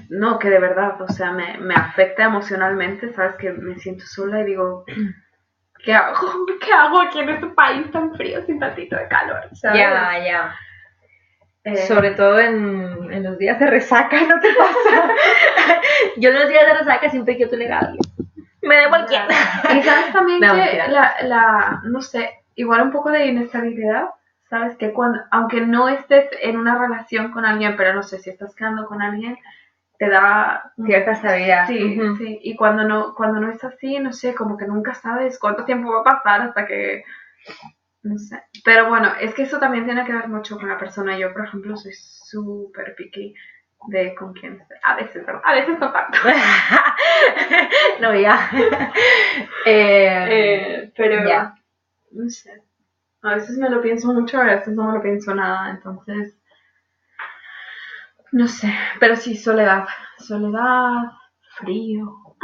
No, 0.08 0.38
que 0.38 0.50
de 0.50 0.60
verdad, 0.60 1.00
o 1.02 1.08
sea, 1.08 1.32
me, 1.32 1.58
me 1.58 1.74
afecta 1.74 2.24
emocionalmente, 2.24 3.12
¿sabes? 3.12 3.34
Que 3.36 3.50
me 3.52 3.76
siento 3.78 4.04
sola 4.06 4.40
y 4.40 4.44
digo, 4.44 4.84
¿qué 5.84 5.92
hago? 5.94 6.46
¿Qué 6.60 6.72
hago 6.72 7.00
aquí 7.00 7.20
en 7.20 7.30
este 7.30 7.46
país 7.48 7.90
tan 7.90 8.14
frío 8.14 8.42
sin 8.42 8.58
tantito 8.58 8.96
de 8.96 9.08
calor? 9.08 9.48
¿sabes? 9.54 9.78
Ya, 9.78 10.18
ya. 10.24 10.54
Eh, 11.64 11.78
Sobre 11.86 12.10
todo 12.10 12.38
en, 12.38 13.10
en 13.10 13.22
los 13.22 13.38
días 13.38 13.58
de 13.58 13.66
resaca, 13.66 14.20
¿no 14.20 14.38
te 14.38 14.48
pasa? 14.54 15.10
Yo 16.18 16.28
en 16.28 16.38
los 16.38 16.48
días 16.48 16.66
de 16.66 16.74
resaca 16.74 17.08
siempre 17.08 17.36
quiero 17.36 17.52
a 17.74 17.78
alguien. 17.78 18.00
Me 18.60 18.76
da 18.76 18.88
cualquiera. 18.90 19.28
Y 19.74 19.82
sabes 19.82 20.12
también 20.12 20.40
No, 20.42 20.54
que 20.54 20.76
la, 20.88 21.14
la, 21.22 21.80
no 21.84 22.02
sé, 22.02 22.44
igual 22.54 22.82
un 22.82 22.92
poco 22.92 23.10
de 23.10 23.26
inestabilidad, 23.26 24.08
sabes 24.58 24.76
que 24.76 24.92
cuando, 24.92 25.20
aunque 25.30 25.60
no 25.60 25.88
estés 25.88 26.28
en 26.42 26.56
una 26.58 26.78
relación 26.78 27.32
con 27.32 27.44
alguien, 27.44 27.76
pero 27.76 27.94
no 27.94 28.02
sé, 28.02 28.18
si 28.18 28.30
estás 28.30 28.54
quedando 28.54 28.86
con 28.86 29.02
alguien, 29.02 29.36
te 29.98 30.08
da 30.08 30.72
Cierta 30.86 31.12
estabilidad. 31.12 31.66
Sí, 31.66 31.98
sí, 32.18 32.40
y 32.42 32.56
cuando 32.56 32.84
no, 32.84 33.14
cuando 33.14 33.40
no 33.40 33.50
es 33.50 33.62
así, 33.64 33.98
no 33.98 34.12
sé, 34.12 34.34
como 34.34 34.56
que 34.56 34.66
nunca 34.66 34.94
sabes 34.94 35.38
cuánto 35.38 35.64
tiempo 35.64 35.92
va 35.92 36.00
a 36.00 36.04
pasar 36.04 36.42
hasta 36.42 36.66
que, 36.66 37.04
no 38.02 38.18
sé. 38.18 38.42
Pero 38.64 38.88
bueno, 38.88 39.12
es 39.20 39.34
que 39.34 39.42
eso 39.42 39.58
también 39.58 39.84
tiene 39.84 40.04
que 40.04 40.12
ver 40.12 40.28
mucho 40.28 40.58
con 40.58 40.68
la 40.68 40.78
persona. 40.78 41.18
Yo, 41.18 41.32
por 41.32 41.46
ejemplo, 41.46 41.76
soy 41.76 41.92
súper 41.94 42.94
picky 42.96 43.34
de 43.88 44.14
con 44.14 44.32
quién 44.34 44.60
estoy. 44.60 44.76
A 44.82 44.96
veces. 44.96 45.24
A 45.42 45.52
veces 45.54 45.78
no 45.78 45.92
tanto. 45.92 46.18
no, 48.00 48.14
ya. 48.14 48.50
Eh, 49.66 50.26
Eh, 50.30 50.92
pero, 50.96 51.26
ya. 51.26 51.54
no 52.12 52.28
sé. 52.28 52.50
A 53.24 53.34
veces 53.34 53.58
me 53.58 53.68
lo 53.70 53.80
pienso 53.82 54.12
mucho, 54.12 54.38
a 54.38 54.44
veces 54.44 54.76
no 54.76 54.84
me 54.86 54.92
lo 54.98 55.02
pienso 55.02 55.34
nada, 55.34 55.68
entonces, 55.70 56.38
no 58.32 58.48
sé. 58.48 58.72
Pero 59.00 59.16
sí, 59.16 59.36
soledad. 59.36 59.86
Soledad, 60.18 61.12
frío. 61.58 62.36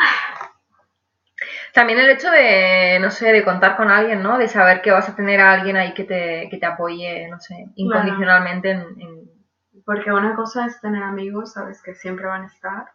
También 1.72 1.98
el 1.98 2.10
hecho 2.10 2.30
de, 2.30 2.98
no 3.00 3.10
sé, 3.10 3.32
de 3.32 3.44
contar 3.44 3.76
con 3.76 3.90
alguien, 3.90 4.22
¿no? 4.22 4.38
De 4.38 4.48
saber 4.48 4.82
que 4.82 4.90
vas 4.90 5.08
a 5.08 5.14
tener 5.16 5.40
a 5.40 5.52
alguien 5.52 5.76
ahí 5.76 5.94
que 5.94 6.04
te, 6.04 6.48
que 6.50 6.58
te 6.58 6.66
apoye, 6.66 7.28
no 7.28 7.40
sé, 7.40 7.66
incondicionalmente 7.76 8.70
en, 8.70 8.80
en- 9.00 9.30
Porque 9.84 10.12
una 10.12 10.34
cosa 10.36 10.66
es 10.66 10.80
tener 10.80 11.02
amigos, 11.02 11.52
sabes 11.54 11.82
que 11.82 11.94
siempre 11.94 12.26
van 12.26 12.42
a 12.44 12.46
estar, 12.46 12.86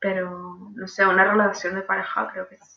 pero 0.00 0.70
no 0.74 0.86
sé, 0.86 1.04
una 1.04 1.24
relación 1.24 1.74
de 1.74 1.82
pareja 1.82 2.28
creo 2.32 2.48
que 2.48 2.54
es 2.54 2.73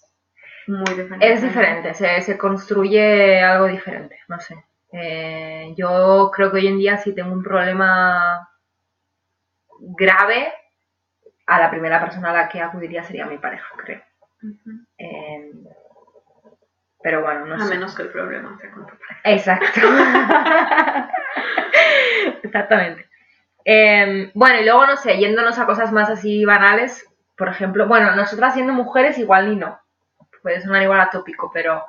muy 0.67 0.83
diferente. 0.95 1.31
Es 1.33 1.41
diferente, 1.41 1.93
se, 1.93 2.21
se 2.21 2.37
construye 2.37 3.41
algo 3.41 3.65
diferente, 3.67 4.19
no 4.27 4.39
sé. 4.39 4.55
Eh, 4.91 5.73
yo 5.77 6.31
creo 6.33 6.51
que 6.51 6.57
hoy 6.57 6.67
en 6.67 6.77
día 6.77 6.97
si 6.97 7.13
tengo 7.13 7.33
un 7.33 7.43
problema 7.43 8.49
grave, 9.79 10.53
a 11.45 11.59
la 11.59 11.69
primera 11.69 11.99
persona 12.01 12.31
a 12.31 12.33
la 12.33 12.49
que 12.49 12.61
acudiría 12.61 13.03
sería 13.03 13.25
mi 13.25 13.37
pareja, 13.37 13.67
creo. 13.77 14.01
Eh, 14.97 15.51
pero 17.01 17.21
bueno, 17.21 17.45
no 17.45 17.55
A 17.55 17.59
sé. 17.59 17.75
menos 17.75 17.95
que 17.95 18.01
el 18.03 18.09
problema 18.09 18.57
sea 18.59 18.71
con 18.71 18.85
tu 18.85 18.93
pareja. 18.97 19.21
Exacto. 19.23 19.81
Exactamente. 22.43 23.07
Eh, 23.65 24.31
bueno, 24.33 24.59
y 24.59 24.63
luego, 24.65 24.85
no 24.85 24.95
sé, 24.97 25.17
yéndonos 25.17 25.59
a 25.59 25.65
cosas 25.65 25.91
más 25.91 26.09
así 26.09 26.45
banales, 26.45 27.05
por 27.37 27.49
ejemplo, 27.49 27.87
bueno, 27.87 28.15
nosotras 28.15 28.53
siendo 28.53 28.73
mujeres 28.73 29.17
igual 29.17 29.49
ni 29.49 29.55
no, 29.57 29.79
puede 30.47 30.61
sonar 30.61 30.81
igual 30.81 31.01
atópico, 31.01 31.51
pero 31.53 31.83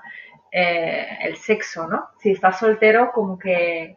eh, 0.51 1.17
el 1.21 1.37
sexo, 1.37 1.87
¿no? 1.87 2.09
Si 2.19 2.33
estás 2.33 2.59
soltero, 2.59 3.13
como 3.13 3.39
que... 3.39 3.97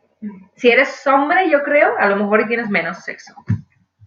Si 0.56 0.70
eres 0.70 1.08
hombre, 1.08 1.50
yo 1.50 1.64
creo, 1.64 1.98
a 1.98 2.06
lo 2.06 2.16
mejor 2.16 2.46
tienes 2.48 2.70
menos 2.70 3.04
sexo. 3.04 3.34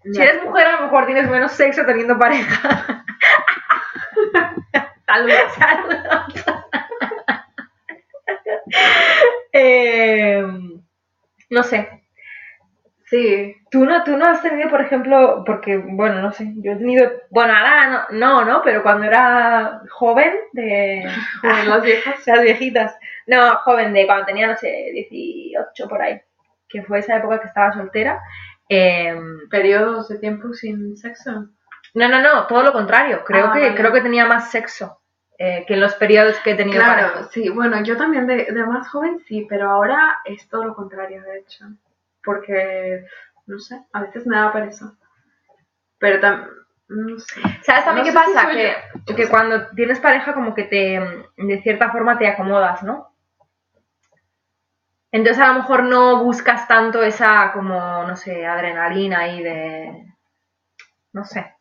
Si 0.05 0.23
eres 0.23 0.45
mujer, 0.45 0.69
a 0.69 0.73
lo 0.77 0.83
mejor 0.83 1.07
tienes 1.07 1.29
menos 1.29 1.51
sexo 1.51 1.85
teniendo 1.85 2.17
pareja. 2.17 3.05
Saludos, 5.07 5.55
saludos. 5.59 6.45
Eh, 9.53 10.43
no 11.51 11.63
sé. 11.63 12.05
Sí, 13.07 13.57
Tú 13.75 13.85
no, 13.85 14.05
tú 14.05 14.17
no 14.17 14.27
has 14.27 14.41
tenido, 14.41 14.71
por 14.71 14.81
ejemplo, 14.81 15.43
porque, 15.45 15.77
bueno, 15.79 16.23
no 16.23 16.31
sé, 16.33 16.53
yo 16.59 16.73
he 16.73 16.77
tenido, 16.77 17.11
bueno, 17.31 17.53
ahora 17.57 18.07
no, 18.13 18.19
no, 18.19 18.45
¿no? 18.45 18.63
Pero 18.63 18.83
cuando 18.85 19.05
era 19.07 19.81
joven, 19.91 20.33
de 20.53 21.05
con 21.41 21.69
las 21.69 21.83
viejas. 21.89 22.27
las 22.27 22.43
viejitas, 22.43 22.97
no, 23.27 23.57
joven, 23.65 23.93
de 23.93 24.07
cuando 24.07 24.27
tenía, 24.27 24.47
no 24.47 24.57
sé, 24.57 24.69
18 25.11 25.89
por 25.89 26.01
ahí, 26.03 26.21
que 26.69 26.83
fue 26.85 27.01
esa 27.01 27.17
época 27.17 27.41
que 27.41 27.49
estaba 27.49 27.73
soltera. 27.73 28.21
eh, 28.69 29.19
Periodos 29.51 30.09
de 30.09 30.19
tiempo 30.21 30.53
sin 30.55 30.97
sexo. 30.97 31.49
no, 31.95 32.09
no, 32.09 32.21
no, 32.23 32.47
todo 32.47 32.63
lo 32.63 32.73
contrario, 32.73 33.25
creo, 33.25 33.47
Ah, 33.47 33.53
que, 33.55 33.61
vale. 33.61 33.75
creo 33.75 33.93
que 33.93 34.01
tenía 34.03 34.25
más 34.27 34.51
sexo 34.53 35.01
eh, 35.39 35.65
que 35.67 35.75
en 35.75 35.81
los 35.81 35.95
periodos 35.97 36.39
que 36.45 36.53
he 36.53 36.55
tenido 36.55 36.81
Claro, 36.81 37.09
pareja. 37.13 37.29
sí, 37.33 37.49
bueno, 37.49 37.83
yo 37.83 37.97
también 37.97 38.27
de, 38.29 38.45
de 38.53 38.67
más 38.67 38.89
joven 38.89 39.19
sí, 39.27 39.47
pero 39.49 39.69
ahora 39.69 40.19
es 40.25 40.49
todo 40.49 40.65
lo 40.65 40.75
contrario, 40.77 41.23
de 41.23 41.39
hecho. 41.41 41.65
Porque, 42.25 43.05
no 43.47 43.59
sé, 43.59 43.81
a 43.93 44.01
veces 44.03 44.27
me 44.27 44.37
da 44.37 44.53
pereza. 44.53 44.93
Pero 45.99 46.21
también, 46.21 46.51
no 46.89 47.19
sé. 47.19 47.41
¿Sabes 47.63 47.85
también 47.85 48.07
No 48.07 48.13
qué 48.13 48.27
si 48.27 48.35
pasa? 48.35 48.49
que, 48.51 48.75
yo. 49.07 49.17
que 49.17 49.29
cuando 49.29 49.69
tienes 49.69 50.01
pareja 50.01 50.35
como 50.35 50.55
que 50.55 50.65
te, 50.65 51.01
de 51.37 51.63
cierta 51.63 51.91
forma 51.91 52.19
te 52.19 52.29
acomodas, 52.29 52.83
¿no? 52.83 53.15
Entonces 55.13 55.43
a 55.43 55.49
lo 55.49 55.55
mejor 55.61 55.85
no 55.85 56.25
buscas 56.25 56.67
tanto 56.67 57.03
esa 57.03 57.53
como, 57.53 58.05
no 58.05 58.17
sé, 58.17 58.45
adrenalina 58.47 59.21
ahí 59.21 59.43
de, 59.43 60.07
no 61.13 61.25
sé, 61.25 61.55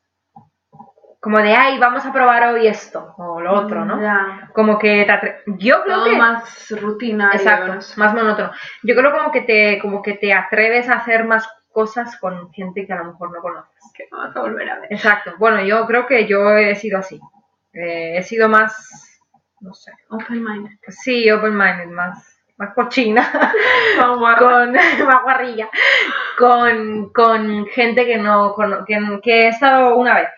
como 1.20 1.38
de, 1.38 1.54
ay, 1.56 1.78
vamos 1.80 2.06
a 2.06 2.12
probar 2.12 2.48
hoy 2.54 2.68
esto 2.68 3.14
o 3.18 3.40
lo 3.40 3.54
otro, 3.54 3.86
¿no? 3.86 4.02
Ya, 4.02 4.50
Como 4.54 4.78
que 4.78 5.06
te 5.06 5.12
atre- 5.12 5.44
Yo 5.58 5.82
creo 5.84 5.96
todo 5.98 6.06
que... 6.06 6.18
más 6.18 6.70
rutinario. 6.82 7.40
Exacto, 7.40 7.76
no 7.76 7.82
sé. 7.82 7.98
más 8.00 8.14
monótono. 8.14 8.52
Yo 8.82 8.94
creo 8.96 9.12
como 9.12 9.32
que 9.32 9.42
te, 9.42 9.80
como 9.80 10.02
que 10.02 10.14
te 10.16 10.34
atreves 10.34 10.90
a 10.90 10.96
hacer 10.96 11.24
más 11.24 11.48
cosas 11.74 12.18
con 12.18 12.52
gente 12.54 12.86
que 12.88 12.94
a 12.94 12.98
lo 13.00 13.06
mejor 13.12 13.32
no 13.34 13.42
conoces. 13.42 13.74
Que 13.94 14.08
no 14.12 14.20
vas 14.20 14.36
a 14.36 14.42
volver 14.42 14.70
a 14.70 14.80
ver. 14.80 14.94
Exacto. 14.94 15.34
Bueno, 15.38 15.62
yo 15.64 15.86
creo 15.88 16.08
que 16.08 16.26
yo 16.28 16.52
he 16.58 16.76
sido 16.76 17.00
así. 17.00 17.20
Eh, 17.74 18.18
he 18.18 18.24
sido 18.24 18.48
más, 18.48 19.20
no 19.60 19.74
sé, 19.74 19.92
Open 20.10 20.44
mind. 20.44 20.70
sí, 20.88 21.30
open-minded, 21.32 21.88
más, 21.88 22.40
más 22.58 22.74
cochina, 22.76 23.24
Con... 23.98 24.20
con 24.38 24.74
más 25.08 25.24
guarrilla, 25.24 25.70
con, 26.38 27.12
con 27.12 27.66
gente 27.68 28.06
que 28.06 28.18
no, 28.18 28.54
cono- 28.54 28.86
que, 28.86 29.00
que 29.24 29.42
he 29.42 29.48
estado 29.48 29.96
una 29.98 30.16
vez, 30.16 30.30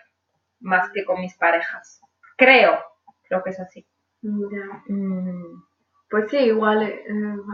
más 0.60 0.90
que 0.94 1.04
con 1.04 1.20
mis 1.20 1.36
parejas. 1.36 2.00
Creo, 2.38 2.80
creo 3.28 3.42
que 3.44 3.50
es 3.50 3.60
así. 3.60 3.86
Mm. 4.22 5.62
Pues 6.08 6.30
sí, 6.30 6.38
igual 6.38 6.82
eh, 6.84 7.04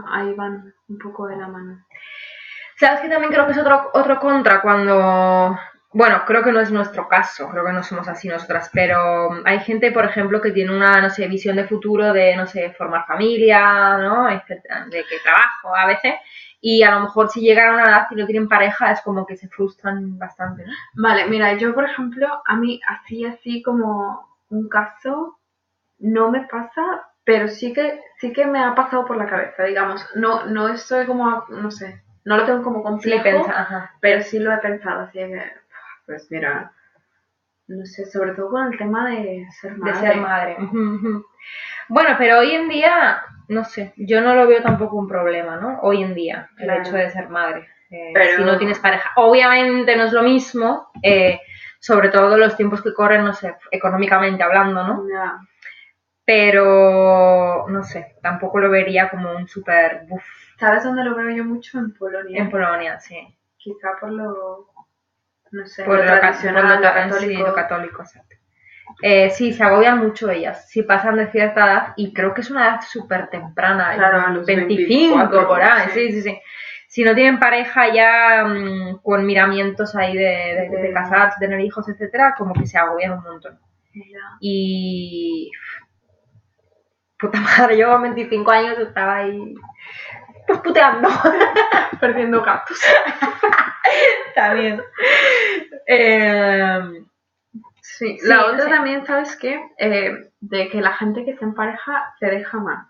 ahí 0.07 0.33
van 0.33 0.73
un 0.87 0.97
poco 0.99 1.27
de 1.27 1.35
la 1.35 1.47
mano. 1.47 1.85
¿Sabes 2.77 3.01
que 3.01 3.09
también 3.09 3.31
creo 3.31 3.45
que 3.45 3.51
es 3.51 3.57
otro, 3.57 3.91
otro 3.93 4.19
contra 4.19 4.61
cuando, 4.61 5.57
bueno, 5.91 6.23
creo 6.25 6.43
que 6.43 6.51
no 6.51 6.59
es 6.59 6.71
nuestro 6.71 7.07
caso, 7.07 7.49
creo 7.49 7.63
que 7.65 7.71
no 7.71 7.83
somos 7.83 8.07
así 8.07 8.27
nosotras, 8.27 8.69
pero 8.73 9.29
hay 9.45 9.59
gente, 9.59 9.91
por 9.91 10.05
ejemplo, 10.05 10.41
que 10.41 10.51
tiene 10.51 10.75
una, 10.75 10.99
no 11.01 11.09
sé, 11.09 11.27
visión 11.27 11.55
de 11.55 11.67
futuro 11.67 12.11
de, 12.13 12.35
no 12.35 12.47
sé, 12.47 12.71
formar 12.71 13.05
familia, 13.05 13.97
¿no? 13.97 14.29
Etcétera, 14.29 14.85
de 14.89 15.03
que 15.03 15.19
trabajo 15.19 15.75
a 15.75 15.85
veces, 15.85 16.15
y 16.61 16.81
a 16.81 16.91
lo 16.91 17.01
mejor 17.01 17.29
si 17.29 17.41
llegan 17.41 17.69
a 17.69 17.73
una 17.73 17.83
edad 17.83 18.07
y 18.09 18.15
no 18.15 18.25
tienen 18.25 18.47
pareja 18.47 18.91
es 18.91 19.01
como 19.01 19.25
que 19.25 19.35
se 19.35 19.49
frustran 19.49 20.17
bastante. 20.17 20.65
Vale, 20.95 21.27
mira, 21.27 21.53
yo 21.57 21.73
por 21.73 21.85
ejemplo, 21.85 22.41
a 22.45 22.55
mí 22.55 22.79
así, 22.87 23.25
así 23.25 23.61
como 23.61 24.27
un 24.49 24.69
caso, 24.69 25.37
no 25.99 26.31
me 26.31 26.47
pasa, 26.47 26.81
pero 27.23 27.47
sí 27.49 27.71
que, 27.73 28.01
sí 28.17 28.33
que 28.33 28.45
me 28.45 28.63
ha 28.63 28.73
pasado 28.75 29.05
por 29.05 29.17
la 29.17 29.27
cabeza, 29.27 29.63
digamos, 29.63 30.05
no, 30.15 30.45
no 30.45 30.69
estoy 30.69 31.05
como, 31.05 31.45
no 31.49 31.69
sé, 31.69 32.01
no 32.25 32.37
lo 32.37 32.45
tengo 32.45 32.63
como 32.63 32.81
complejo, 32.83 33.23
pensa- 33.23 33.59
ajá. 33.61 33.91
pero 33.99 34.21
sí 34.21 34.39
lo 34.39 34.53
he 34.53 34.57
pensado, 34.57 35.01
así 35.01 35.19
que, 35.19 35.41
pues 36.05 36.27
mira, 36.31 36.71
no 37.67 37.85
sé, 37.85 38.05
sobre 38.05 38.31
todo 38.33 38.49
con 38.49 38.71
el 38.71 38.77
tema 38.77 39.09
de 39.09 39.47
ser 39.61 39.77
madre. 39.77 39.93
de 39.93 39.99
ser 40.07 40.17
madre. 40.17 40.57
Bueno, 41.89 42.15
pero 42.17 42.39
hoy 42.39 42.51
en 42.51 42.69
día, 42.69 43.21
no 43.49 43.63
sé, 43.65 43.93
yo 43.97 44.21
no 44.21 44.35
lo 44.35 44.47
veo 44.47 44.61
tampoco 44.61 44.95
un 44.97 45.07
problema, 45.07 45.57
¿no? 45.57 45.79
Hoy 45.81 46.01
en 46.01 46.13
día, 46.13 46.49
el 46.57 46.69
hecho 46.69 46.93
de 46.95 47.09
ser 47.11 47.29
madre. 47.29 47.67
eh, 47.89 48.11
Pero- 48.13 48.37
Si 48.37 48.43
no 48.43 48.57
tienes 48.57 48.79
pareja. 48.79 49.11
Obviamente 49.17 49.95
no 49.95 50.05
es 50.05 50.13
lo 50.13 50.23
mismo, 50.23 50.89
eh, 51.03 51.39
sobre 51.79 52.09
todo 52.09 52.37
los 52.37 52.55
tiempos 52.57 52.81
que 52.81 52.93
corren, 52.93 53.23
no 53.23 53.33
sé, 53.33 53.55
económicamente 53.69 54.41
hablando, 54.41 54.83
¿no? 54.83 55.03
Pero, 56.35 57.65
no 57.69 57.83
sé, 57.83 58.15
tampoco 58.21 58.59
lo 58.59 58.69
vería 58.69 59.09
como 59.09 59.31
un 59.35 59.47
súper 59.47 60.05
buff 60.07 60.23
¿Sabes 60.59 60.83
dónde 60.83 61.03
lo 61.03 61.15
veo 61.15 61.29
yo 61.29 61.43
mucho? 61.45 61.77
En 61.79 61.93
Polonia. 61.93 62.39
en 62.41 62.49
Polonia, 62.49 62.99
sí. 62.99 63.17
Quizá 63.57 63.89
por 63.99 64.11
lo, 64.11 64.67
no 65.51 65.65
sé, 65.67 65.83
Por 65.85 65.97
lo 65.97 66.03
lo, 66.03 66.19
tradicional, 66.19 66.63
lo 66.67 66.75
lo 66.75 66.81
ca- 66.81 66.93
católico. 66.93 67.19
sí, 67.19 67.37
lo 67.37 67.53
católico, 67.53 68.01
exacto. 68.01 68.35
Eh, 69.01 69.29
sí, 69.31 69.53
se 69.53 69.63
agobian 69.63 69.99
mucho 69.99 70.29
ellas. 70.29 70.69
Si 70.69 70.83
pasan 70.83 71.15
de 71.17 71.27
cierta 71.31 71.65
edad, 71.65 71.93
y 71.97 72.13
creo 72.13 72.33
que 72.33 72.41
es 72.41 72.51
una 72.51 72.65
edad 72.67 72.81
súper 72.81 73.29
temprana, 73.29 73.95
Claro, 73.95 74.21
a 74.27 74.29
los 74.31 74.45
25 74.45 75.17
24, 75.17 75.47
por 75.47 75.61
ahí, 75.61 75.89
sí. 75.89 75.99
sí, 76.07 76.11
sí, 76.13 76.21
sí. 76.21 76.39
Si 76.87 77.03
no 77.03 77.15
tienen 77.15 77.39
pareja 77.39 77.91
ya 77.93 78.45
mm, 78.45 78.99
con 79.01 79.25
miramientos 79.25 79.95
ahí 79.95 80.15
de, 80.15 80.23
de, 80.23 80.69
de 80.69 80.77
De- 80.87 80.93
casarse, 80.93 81.39
tener 81.39 81.59
hijos, 81.61 81.89
etcétera, 81.89 82.35
como 82.37 82.53
que 82.53 82.67
se 82.67 82.77
agobian 82.77 83.13
un 83.13 83.23
montón. 83.23 83.59
Y. 84.39 85.51
Puta 87.23 87.39
madre, 87.39 87.77
yo 87.77 87.89
con 87.89 88.01
25 88.01 88.51
años 88.51 88.77
estaba 88.79 89.17
ahí. 89.17 89.55
Pues 90.45 90.59
puteando. 90.59 91.07
Perdiendo 92.01 92.41
gatos. 92.43 92.77
También. 94.35 94.81
Eh, 95.87 97.03
Sí, 97.81 98.17
Sí, 98.17 98.27
la 98.27 98.47
otra 98.47 98.67
también, 98.69 99.05
¿sabes 99.05 99.35
qué? 99.35 99.61
Eh, 99.77 100.29
de 100.41 100.69
que 100.69 100.81
la 100.81 100.93
gente 100.93 101.23
que 101.23 101.31
está 101.31 101.45
en 101.45 101.53
pareja 101.53 102.13
se 102.19 102.25
deja 102.27 102.57
más. 102.57 102.87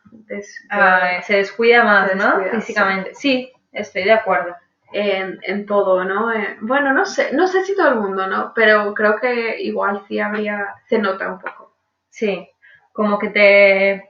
Ah, 0.69 1.21
se 1.23 1.37
descuida 1.37 1.83
más, 1.83 2.09
Se 2.09 2.15
¿no? 2.15 2.43
Físicamente. 2.51 3.13
Sí. 3.13 3.51
estoy 3.71 4.03
de 4.05 4.13
acuerdo. 4.13 4.55
en, 4.93 5.39
en 5.43 5.65
todo, 5.65 6.03
¿no? 6.05 6.31
Eh, 6.31 6.57
bueno, 6.61 6.93
no 6.93 7.05
sé, 7.05 7.33
no 7.33 7.47
sé 7.47 7.63
si 7.65 7.75
todo 7.75 7.89
el 7.89 7.95
mundo, 7.99 8.27
¿no? 8.27 8.53
Pero 8.55 8.93
creo 8.93 9.19
que 9.19 9.61
igual 9.61 10.03
sí 10.07 10.19
habría, 10.19 10.75
se 10.87 10.99
nota 10.99 11.27
un 11.33 11.39
poco. 11.39 11.75
Sí. 12.09 12.47
Como 12.93 13.17
que 13.19 13.29
te, 13.29 14.09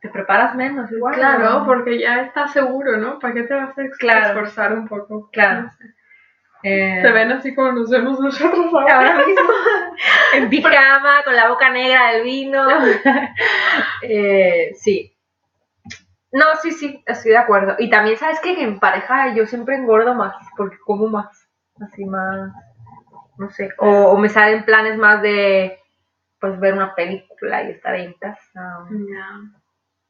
te 0.00 0.08
preparas 0.08 0.54
menos 0.54 0.90
igual. 0.92 1.14
Claro, 1.14 1.50
¿no? 1.60 1.66
porque 1.66 1.98
ya 1.98 2.20
estás 2.22 2.52
seguro, 2.52 2.96
¿no? 2.96 3.18
¿Para 3.18 3.34
qué 3.34 3.42
te 3.44 3.54
vas 3.54 3.70
a 3.78 3.82
Claro. 3.98 4.26
esforzar 4.28 4.72
un 4.72 4.88
poco? 4.88 5.30
Claro. 5.32 5.62
No 5.64 5.70
sé. 5.72 5.84
Eh, 6.64 7.00
Se 7.02 7.10
ven 7.10 7.32
así 7.32 7.54
como 7.56 7.72
nos 7.72 7.90
vemos 7.90 8.20
nosotros 8.20 8.72
ahora. 8.72 8.96
ahora 8.96 9.26
mismo 9.26 9.42
en 10.34 10.48
pijama, 10.48 11.22
con 11.24 11.34
la 11.34 11.48
boca 11.48 11.70
negra 11.70 12.12
del 12.12 12.22
vino. 12.24 12.66
Eh, 14.02 14.72
sí. 14.74 15.16
No, 16.32 16.44
sí, 16.62 16.70
sí, 16.72 17.02
estoy 17.06 17.32
de 17.32 17.38
acuerdo. 17.38 17.76
Y 17.78 17.90
también, 17.90 18.16
¿sabes 18.16 18.40
qué? 18.40 18.54
Que 18.54 18.62
en 18.64 18.78
pareja 18.80 19.34
yo 19.34 19.46
siempre 19.46 19.76
engordo 19.76 20.14
más, 20.14 20.34
porque 20.56 20.76
como 20.84 21.06
más, 21.08 21.48
así 21.80 22.04
más, 22.04 22.50
no 23.38 23.50
sé. 23.50 23.70
O, 23.78 23.88
o 24.12 24.18
me 24.18 24.28
salen 24.28 24.64
planes 24.64 24.96
más 24.96 25.20
de, 25.22 25.78
pues, 26.40 26.58
ver 26.58 26.74
una 26.74 26.94
película 26.94 27.62
y 27.64 27.72
estar 27.72 27.94
en 27.96 28.14
casa. 28.14 28.40
Ya. 28.90 29.40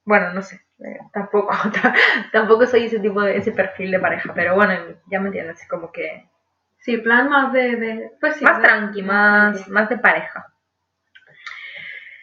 Bueno, 0.04 0.32
no 0.32 0.42
sé, 0.42 0.56
eh, 0.80 0.98
tampoco, 1.12 1.50
tampoco 2.32 2.66
soy 2.66 2.84
ese 2.86 2.98
tipo 3.00 3.20
de, 3.22 3.36
ese 3.36 3.52
perfil 3.52 3.90
de 3.92 4.00
pareja, 4.00 4.32
pero 4.34 4.54
bueno, 4.56 4.74
ya 5.10 5.20
me 5.20 5.28
entiendes, 5.28 5.66
como 5.68 5.92
que 5.92 6.28
Sí, 6.80 6.98
plan 6.98 7.28
más 7.30 7.52
de, 7.52 7.76
de 7.76 8.12
pues 8.20 8.36
sí, 8.36 8.44
más 8.44 8.58
de- 8.58 8.64
tranqui, 8.64 9.02
más, 9.02 9.68
más 9.68 9.88
de 9.88 9.98
pareja. 9.98 10.46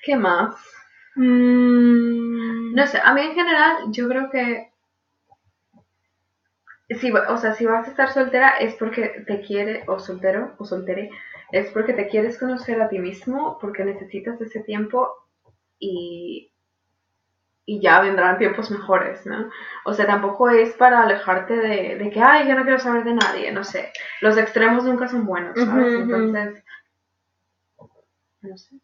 ¿Qué 0.04 0.16
más? 0.16 0.56
Mm, 1.16 2.74
No 2.76 2.88
sé, 2.88 3.00
a 3.04 3.14
mí 3.14 3.22
en 3.22 3.34
general 3.36 3.76
yo 3.92 4.08
creo 4.08 4.30
que 4.30 4.72
si, 6.90 7.12
o 7.12 7.38
sea, 7.38 7.54
si 7.54 7.66
vas 7.66 7.88
a 7.88 7.92
estar 7.92 8.12
soltera 8.12 8.58
es 8.58 8.74
porque 8.76 9.24
te 9.28 9.42
quiere, 9.42 9.84
o 9.88 10.00
soltero, 10.00 10.56
o 10.58 10.66
soltere, 10.66 11.10
es 11.52 11.70
porque 11.72 11.94
te 11.94 12.08
quieres 12.08 12.38
conocer 12.40 12.82
a 12.82 12.90
ti 12.90 13.00
mismo, 13.00 13.58
porque 13.62 13.86
necesitas 13.86 14.40
ese 14.42 14.62
tiempo 14.62 15.08
y, 15.80 16.52
y 17.70 17.80
ya 17.80 18.02
vendrán 18.02 18.40
tiempos 18.40 18.72
mejores, 18.72 19.26
¿no? 19.28 19.50
O 19.86 19.94
sea, 19.94 20.08
tampoco 20.08 20.50
es 20.50 20.74
para 20.74 21.04
alejarte 21.04 21.56
de, 21.56 21.98
de 21.98 22.10
que, 22.10 22.20
ay, 22.22 22.48
yo 22.48 22.56
no 22.56 22.64
quiero 22.64 22.80
saber 22.80 23.04
de 23.04 23.14
nadie, 23.14 23.52
no 23.52 23.64
sé. 23.64 23.92
Los 24.22 24.38
extremos 24.38 24.84
nunca 24.86 25.08
son 25.08 25.26
buenos, 25.26 25.56
¿sabes? 25.56 25.94
Entonces, 25.94 26.64
no 28.42 28.58
sé. 28.58 28.76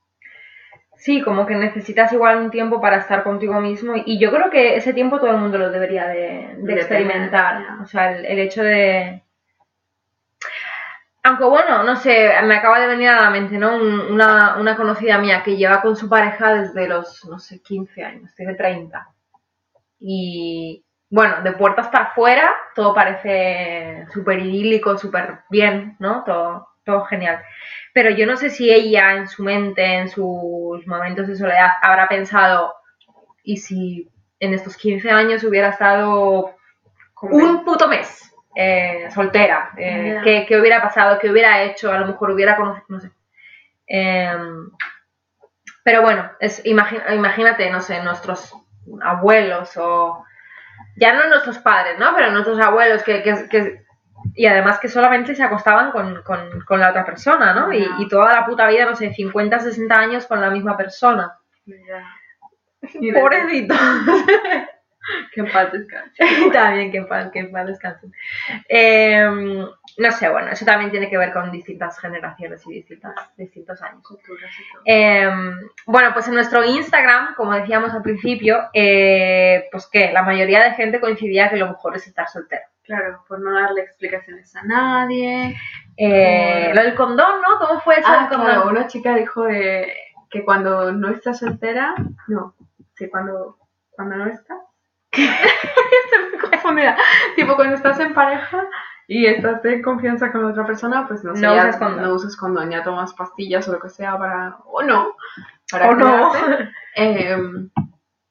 Sí, 0.98 1.22
como 1.24 1.46
que 1.46 1.56
necesitas 1.56 2.14
igual 2.14 2.38
un 2.38 2.52
tiempo 2.52 2.80
para 2.80 2.98
estar 2.98 3.24
contigo 3.24 3.60
mismo 3.60 3.94
y 4.06 4.20
yo 4.20 4.32
creo 4.32 4.50
que 4.50 4.76
ese 4.76 4.94
tiempo 4.94 5.20
todo 5.20 5.32
el 5.32 5.38
mundo 5.38 5.58
lo 5.58 5.72
debería 5.72 6.08
de, 6.08 6.56
de 6.58 6.74
experimentar. 6.74 7.82
O 7.82 7.86
sea, 7.86 8.12
el, 8.18 8.26
el 8.26 8.40
hecho 8.40 8.64
de... 8.64 9.25
Aunque 11.26 11.44
bueno, 11.46 11.84
no 11.84 11.96
sé, 11.96 12.32
me 12.44 12.56
acaba 12.56 12.80
de 12.80 12.88
venir 12.88 13.10
a 13.10 13.22
la 13.22 13.30
mente, 13.32 13.58
¿no? 13.58 13.76
Un- 13.78 14.00
Una, 14.14 14.58
una 14.58 14.76
conocida 14.76 15.18
mía 15.18 15.42
que 15.44 15.58
lleva 15.58 15.82
con 15.82 15.96
su 15.96 16.08
pareja 16.08 16.54
desde 16.54 16.88
los, 16.88 17.26
no 17.26 17.40
sé, 17.40 17.62
15 17.62 18.04
años, 18.04 18.34
tiene 18.36 18.54
30. 18.56 19.08
Y 20.00 20.86
bueno, 21.10 21.42
de 21.44 21.54
puertas 21.54 21.90
para 21.90 22.06
afuera 22.06 22.52
todo 22.76 22.94
parece 22.96 24.06
súper 24.14 24.40
idílico, 24.40 24.98
súper 24.98 25.40
bien, 25.50 25.96
¿no? 26.00 26.24
Todo, 26.26 26.70
todo 26.86 27.06
genial. 27.06 27.42
Pero 27.94 28.12
yo 28.12 28.28
no 28.28 28.38
sé 28.38 28.50
si 28.52 28.72
ella 28.72 29.14
en 29.16 29.28
su 29.30 29.44
mente, 29.44 29.84
en 29.86 30.10
sus 30.10 30.86
momentos 30.88 31.28
de 31.28 31.36
soledad, 31.38 31.72
habrá 31.82 32.08
pensado, 32.10 32.74
¿y 33.44 33.58
si 33.58 34.10
en 34.40 34.54
estos 34.56 34.78
15 34.78 35.12
años 35.12 35.44
hubiera 35.46 35.70
estado 35.70 36.56
un 37.22 37.66
puto 37.66 37.88
mes 37.88 38.32
eh, 38.56 39.10
soltera? 39.14 39.72
Eh, 39.78 40.14
Ya. 40.16 40.22
¿qué, 40.24 40.46
qué 40.48 40.60
hubiera 40.60 40.82
pasado? 40.82 41.20
¿Qué 41.20 41.30
hubiera 41.30 41.64
hecho? 41.64 41.92
A 41.92 42.00
lo 42.00 42.08
mejor 42.08 42.32
hubiera 42.32 42.56
conocido, 42.56 42.86
no 42.90 43.00
sé. 43.00 43.12
Em, 43.88 44.72
pero 45.84 46.02
bueno, 46.02 46.32
es, 46.40 46.64
imagi- 46.66 47.04
imagínate, 47.14 47.70
no 47.70 47.82
sé, 47.82 48.02
nuestros 48.02 48.54
abuelos 49.04 49.76
o 49.78 50.24
ya 50.98 51.14
no 51.14 51.28
nuestros 51.30 51.60
padres, 51.60 52.00
¿no? 52.00 52.16
Pero 52.16 52.32
nuestros 52.32 52.60
abuelos 52.60 53.04
que, 53.04 53.22
que- 53.24 53.48
que- 53.50 53.86
y 54.34 54.48
además 54.48 54.80
que 54.80 54.88
solamente 54.90 55.36
se 55.36 55.44
acostaban 55.44 55.92
con, 55.92 56.24
con- 56.24 56.62
con 56.62 56.80
la 56.80 56.90
otra 56.90 57.06
persona, 57.06 57.54
¿no? 57.54 57.72
Y, 57.72 58.08
toda 58.10 58.34
la 58.34 58.46
puta 58.46 58.68
vida, 58.68 58.86
no 58.86 58.96
sé, 58.96 59.14
50, 59.14 59.60
60 59.60 59.96
años 60.00 60.26
con 60.26 60.42
la 60.42 60.50
misma 60.50 60.76
persona. 60.76 61.38
Y 63.00 63.12
de- 63.12 63.20
Pobrecito. 63.20 63.76
Que 65.34 65.42
en 65.42 65.52
paz 65.52 65.72
descanse. 65.72 66.24
también 66.54 66.92
que 66.92 66.98
en 66.98 67.08
paz, 67.08 67.30
que 67.32 67.40
en 67.40 67.52
paz 67.52 67.68
descansen. 67.68 68.12
Em, 68.68 69.66
no 69.98 70.12
sé, 70.12 70.30
bueno, 70.30 70.50
eso 70.52 70.66
también 70.66 70.92
tiene 70.92 71.10
que 71.10 71.18
ver 71.18 71.32
con 71.32 71.52
distintas 71.52 72.00
generaciones 72.00 72.66
y 72.68 72.74
distintas, 72.74 73.14
distintos 73.38 73.82
años. 73.82 74.02
Culturas 74.04 74.52
y 74.60 74.72
todo. 74.74 74.82
Em, 74.86 75.60
bueno, 75.86 76.10
pues 76.14 76.28
en 76.28 76.34
nuestro 76.36 76.64
Instagram, 76.66 77.36
como 77.36 77.54
decíamos 77.54 77.94
al 77.94 78.02
principio, 78.02 78.70
eh, 78.74 79.68
pues 79.72 79.88
que 79.88 80.12
la 80.12 80.24
mayoría 80.24 80.64
de 80.64 80.72
gente 80.72 81.00
coincidía 81.00 81.50
que 81.50 81.58
lo 81.58 81.68
mejor 81.68 81.96
es 81.96 82.08
estar 82.08 82.28
soltero. 82.28 82.64
Claro, 82.84 83.24
por 83.28 83.40
no 83.40 83.52
darle 83.54 83.82
explicaciones 83.82 84.56
a 84.56 84.64
nadie. 84.64 85.56
Eh, 85.98 86.66
Por- 86.68 86.76
lo 86.76 86.84
del 86.84 86.96
condón, 86.96 87.42
¿no? 87.42 87.66
¿Cómo 87.66 87.80
fue 87.82 87.96
eso 88.00 88.08
Ah, 88.10 88.20
del 88.22 88.30
condón? 88.30 88.46
claro, 88.48 88.70
una 88.70 88.88
chica 88.88 89.16
dijo 89.16 89.44
de 89.46 89.92
que 90.30 90.44
cuando 90.44 90.92
no 90.92 91.10
estás 91.10 91.40
soltera, 91.40 91.96
no, 92.28 92.54
sí, 92.96 93.10
cuando, 93.10 93.58
cuando 93.92 94.18
no 94.18 94.28
estás. 94.28 94.58
Estoy 95.16 96.30
muy 96.40 96.50
confundida. 96.50 96.98
Tipo, 97.36 97.56
cuando 97.56 97.76
estás 97.76 98.00
en 98.00 98.14
pareja 98.14 98.68
y 99.08 99.26
estás 99.28 99.64
en 99.66 99.82
confianza 99.82 100.32
con 100.32 100.42
la 100.44 100.50
otra 100.50 100.66
persona, 100.66 101.08
pues 101.08 101.24
no 101.24 101.36
sé, 101.36 101.42
No 101.42 101.56
ya 101.56 101.62
usas 101.64 101.78
condón. 101.78 102.02
no 102.04 102.14
usas 102.14 102.36
condón, 102.36 102.72
ya 102.72 102.84
tomas 102.84 103.14
pastillas 103.14 103.68
o 103.68 103.74
lo 103.74 103.80
que 103.80 103.90
sea 103.90 104.18
para, 104.18 104.58
o 104.66 104.82
no, 104.84 105.16
para 105.72 105.90
¿O 105.90 105.96
no? 105.96 106.32
Em, 106.96 107.70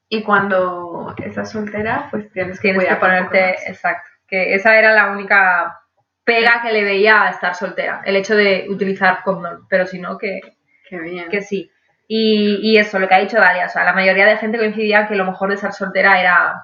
y 0.09 0.21
cuando 0.23 1.13
estás 1.17 1.51
soltera, 1.51 2.07
pues 2.11 2.31
tienes 2.31 2.59
que 2.59 2.69
Tienes 2.73 2.87
que 2.89 2.95
ponerte, 2.95 3.55
exacto. 3.69 4.09
Que 4.27 4.53
esa 4.55 4.77
era 4.77 4.93
la 4.93 5.11
única 5.11 5.79
pega 6.23 6.61
que 6.63 6.73
le 6.73 6.83
veía 6.83 7.23
a 7.23 7.29
estar 7.29 7.55
soltera, 7.55 8.01
el 8.05 8.15
hecho 8.15 8.35
de 8.35 8.65
utilizar 8.69 9.21
condón, 9.23 9.65
pero 9.69 9.85
si 9.85 9.99
no, 9.99 10.17
que, 10.17 10.41
Qué 10.89 10.99
bien. 10.99 11.29
que 11.29 11.41
sí. 11.41 11.71
Y, 12.07 12.59
y 12.61 12.77
eso, 12.77 12.99
lo 12.99 13.07
que 13.07 13.15
ha 13.15 13.19
dicho 13.19 13.37
Dalia, 13.37 13.65
o 13.67 13.69
sea, 13.69 13.83
la 13.83 13.93
mayoría 13.93 14.25
de 14.27 14.37
gente 14.37 14.57
coincidía 14.57 15.07
que 15.07 15.15
lo 15.15 15.25
mejor 15.25 15.49
de 15.49 15.57
ser 15.57 15.71
soltera 15.73 16.19
era, 16.19 16.63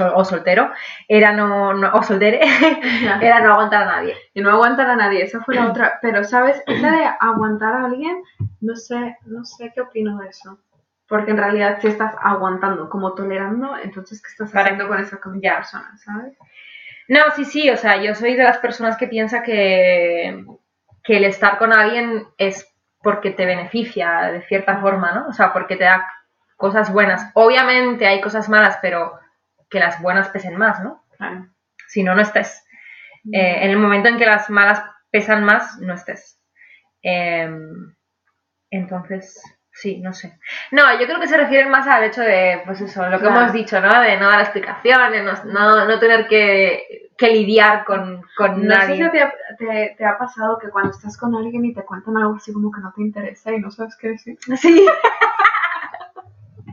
o 0.00 0.24
soltero, 0.24 0.70
era 1.08 1.32
no, 1.32 1.72
no- 1.74 1.92
o 1.94 2.02
soltere, 2.02 2.40
era 3.20 3.40
no 3.40 3.52
aguantar 3.52 3.82
a 3.82 3.86
nadie. 3.86 4.16
Y 4.34 4.40
no 4.40 4.50
aguantar 4.50 4.88
a 4.90 4.96
nadie, 4.96 5.22
esa 5.22 5.40
fue 5.42 5.54
la 5.54 5.68
otra. 5.68 5.98
Pero, 6.02 6.24
¿sabes? 6.24 6.62
Esa 6.66 6.90
de 6.90 7.04
aguantar 7.20 7.74
a 7.74 7.84
alguien, 7.86 8.22
no 8.60 8.76
sé, 8.76 9.16
no 9.26 9.44
sé 9.44 9.72
qué 9.74 9.80
opino 9.82 10.18
de 10.18 10.28
eso. 10.28 10.58
Porque 11.08 11.30
en 11.30 11.36
realidad 11.38 11.78
si 11.80 11.86
estás 11.88 12.14
aguantando, 12.20 12.88
como 12.90 13.14
tolerando, 13.14 13.76
entonces 13.78 14.20
¿qué 14.20 14.28
estás 14.28 14.54
haciendo 14.54 14.88
con 14.88 14.98
esa 14.98 15.18
Ya. 15.40 15.56
persona, 15.56 15.96
sabes? 15.98 16.36
No, 17.08 17.20
sí, 17.36 17.44
sí, 17.44 17.70
o 17.70 17.76
sea, 17.76 18.02
yo 18.02 18.14
soy 18.16 18.34
de 18.34 18.42
las 18.42 18.58
personas 18.58 18.96
que 18.96 19.06
piensa 19.06 19.42
que, 19.44 20.44
que 21.04 21.16
el 21.18 21.24
estar 21.24 21.58
con 21.58 21.72
alguien 21.72 22.26
es 22.38 22.66
porque 23.02 23.30
te 23.30 23.46
beneficia 23.46 24.22
de 24.32 24.42
cierta 24.42 24.78
forma, 24.78 25.12
¿no? 25.12 25.28
O 25.28 25.32
sea, 25.32 25.52
porque 25.52 25.76
te 25.76 25.84
da 25.84 26.04
cosas 26.56 26.92
buenas. 26.92 27.30
Obviamente 27.34 28.06
hay 28.08 28.20
cosas 28.20 28.48
malas, 28.48 28.78
pero 28.82 29.12
que 29.70 29.78
las 29.80 30.00
buenas 30.00 30.28
pesen 30.28 30.56
más, 30.56 30.82
¿no? 30.82 31.04
Claro. 31.16 31.46
Si 31.88 32.02
no, 32.02 32.14
no 32.14 32.22
estés. 32.22 32.62
Eh, 33.32 33.64
en 33.64 33.70
el 33.70 33.78
momento 33.78 34.08
en 34.08 34.18
que 34.18 34.26
las 34.26 34.48
malas 34.50 34.82
pesan 35.10 35.44
más, 35.44 35.78
no 35.80 35.94
estés. 35.94 36.40
Em, 37.02 37.94
entonces, 38.70 39.40
sí, 39.72 40.00
no 40.00 40.12
sé. 40.12 40.38
No, 40.72 40.98
yo 40.98 41.06
creo 41.06 41.20
que 41.20 41.28
se 41.28 41.36
refieren 41.36 41.70
más 41.70 41.86
al 41.86 42.04
hecho 42.04 42.20
de, 42.22 42.62
pues 42.64 42.80
eso, 42.80 43.08
lo 43.08 43.18
que 43.18 43.24
Claro. 43.26 43.40
hemos 43.40 43.52
dicho, 43.52 43.80
¿no? 43.80 44.00
De 44.00 44.16
no 44.16 44.28
dar 44.28 44.40
explicaciones, 44.40 45.24
no, 45.24 45.44
no, 45.52 45.84
no 45.86 45.98
tener 45.98 46.26
que, 46.28 47.10
que 47.16 47.30
lidiar 47.30 47.84
con, 47.84 48.22
con 48.36 48.66
No 48.66 48.74
sé 48.74 48.80
nadie. 48.88 49.04
si 49.04 49.10
te 49.10 49.22
ha, 49.22 49.32
te, 49.58 49.94
te 49.98 50.04
ha 50.04 50.18
pasado 50.18 50.58
que 50.58 50.68
cuando 50.68 50.90
estás 50.90 51.16
con 51.16 51.34
alguien 51.34 51.64
y 51.64 51.74
te 51.74 51.84
cuentan 51.84 52.16
algo 52.16 52.36
así 52.36 52.52
como 52.52 52.70
que 52.70 52.80
no 52.80 52.92
te 52.94 53.02
interesa 53.02 53.52
y 53.52 53.60
no 53.60 53.70
sabes 53.70 53.96
qué 53.96 54.08
decir. 54.10 54.38
Sí. 54.56 54.86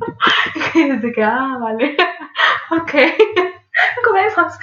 Y 0.75 0.99
te 0.99 1.11
queda, 1.11 1.35
ah, 1.39 1.57
vale. 1.59 1.95
ok. 2.71 2.91
Comemos. 4.05 4.53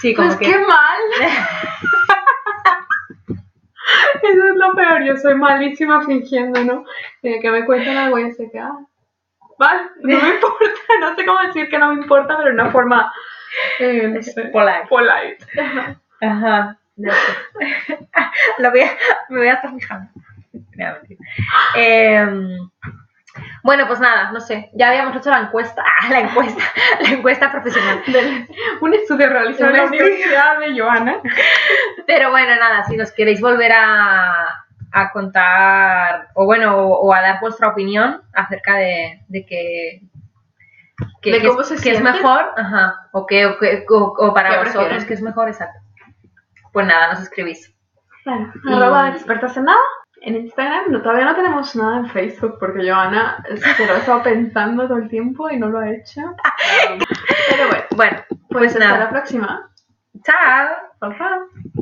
Sí, 0.00 0.14
como 0.14 0.28
Pues 0.28 0.38
que... 0.40 0.46
qué 0.46 0.58
mal. 0.58 1.00
Eso 4.22 4.46
es 4.46 4.56
lo 4.56 4.72
peor, 4.74 5.02
yo 5.02 5.16
soy 5.16 5.34
malísima 5.34 6.04
fingiendo, 6.04 6.62
¿no? 6.64 6.84
Eh, 7.22 7.40
que 7.40 7.50
me 7.50 7.64
cuentan 7.64 7.96
algo 7.96 8.18
y 8.18 8.32
se 8.32 8.50
queda, 8.50 8.70
ah, 8.72 8.86
vale, 9.58 9.82
no 10.00 10.20
me 10.20 10.28
importa, 10.34 10.70
no 11.00 11.14
sé 11.16 11.24
cómo 11.26 11.40
decir 11.40 11.68
que 11.68 11.78
no 11.78 11.88
me 11.92 12.00
importa, 12.00 12.36
pero 12.36 12.48
de 12.48 12.54
una 12.54 12.70
forma, 12.70 13.12
eh, 13.80 14.08
no 14.08 14.20
Polite. 14.52 14.86
polite. 14.88 15.38
Ajá. 16.20 16.78
ya 16.96 17.12
sé. 17.12 18.08
Lo 18.58 18.70
voy 18.70 18.80
a, 18.82 18.96
me 19.28 19.38
voy 19.38 19.48
a 19.48 19.54
estar 19.54 19.74
fijando. 19.74 20.10
No, 20.52 20.92
mentira. 20.92 21.20
Bueno, 23.62 23.86
pues 23.86 24.00
nada, 24.00 24.32
no 24.32 24.40
sé. 24.40 24.70
Ya 24.74 24.88
habíamos 24.88 25.16
hecho 25.16 25.30
la 25.30 25.40
encuesta. 25.40 25.82
Ah, 26.02 26.08
la 26.10 26.20
encuesta. 26.20 26.62
La 27.00 27.08
encuesta 27.10 27.50
profesional. 27.52 28.02
Del- 28.06 28.46
un 28.80 28.92
estudio 28.94 29.28
realizado 29.28 29.70
en 29.70 29.76
la. 29.76 29.84
Universidad 29.84 30.58
de 30.58 30.80
Joana. 30.80 31.20
Pero 32.06 32.30
bueno, 32.30 32.56
nada, 32.56 32.82
si 32.84 32.96
nos 32.96 33.12
queréis 33.12 33.40
volver 33.40 33.70
a, 33.72 34.64
a 34.90 35.10
contar, 35.12 36.28
o 36.34 36.44
bueno, 36.44 36.76
o, 36.76 37.06
o 37.08 37.14
a 37.14 37.20
dar 37.22 37.40
vuestra 37.40 37.68
opinión 37.68 38.20
acerca 38.32 38.74
de, 38.76 39.20
de 39.28 39.46
que. 39.46 40.00
que, 41.20 41.30
De 41.32 41.40
que 41.40 41.46
cómo 41.48 41.60
es, 41.60 41.68
se 41.68 41.74
que 41.74 41.90
es 41.90 41.98
sienten. 41.98 42.14
mejor, 42.14 42.52
ajá, 42.56 43.08
o, 43.12 43.26
que, 43.26 43.46
o, 43.46 43.58
que- 43.58 43.84
o- 43.88 44.14
o 44.18 44.34
para 44.34 44.50
¿Qué 44.50 44.56
vosotros 44.68 45.04
que 45.04 45.14
es 45.14 45.22
mejor, 45.22 45.48
exacto. 45.48 45.78
Pues 46.72 46.86
nada, 46.86 47.12
nos 47.12 47.22
escribís. 47.22 47.72
Bueno, 48.24 48.52
Y- 48.64 48.72
arroba 48.72 49.08
expertas 49.10 49.56
en 49.56 49.64
nada. 49.64 49.78
En 50.24 50.36
Instagram 50.36 50.92
no, 50.92 51.02
todavía 51.02 51.24
no 51.24 51.34
tenemos 51.34 51.74
nada 51.74 51.98
en 51.98 52.06
Facebook 52.10 52.56
porque 52.60 52.88
Joana 52.88 53.42
se 53.76 53.86
lo 53.86 53.94
ha 53.94 53.98
estado 53.98 54.22
pensando 54.22 54.86
todo 54.86 54.98
el 54.98 55.08
tiempo 55.08 55.50
y 55.50 55.58
no 55.58 55.68
lo 55.68 55.80
ha 55.80 55.90
hecho. 55.90 56.20
Um, 56.20 56.98
Pero 57.50 57.68
bueno, 57.68 57.84
Bueno, 57.96 58.16
pues 58.28 58.38
pues 58.50 58.72
hasta 58.74 58.84
nada. 58.84 58.98
la 59.04 59.10
próxima. 59.10 59.70
Chao. 60.24 60.68
Chao. 61.18 61.81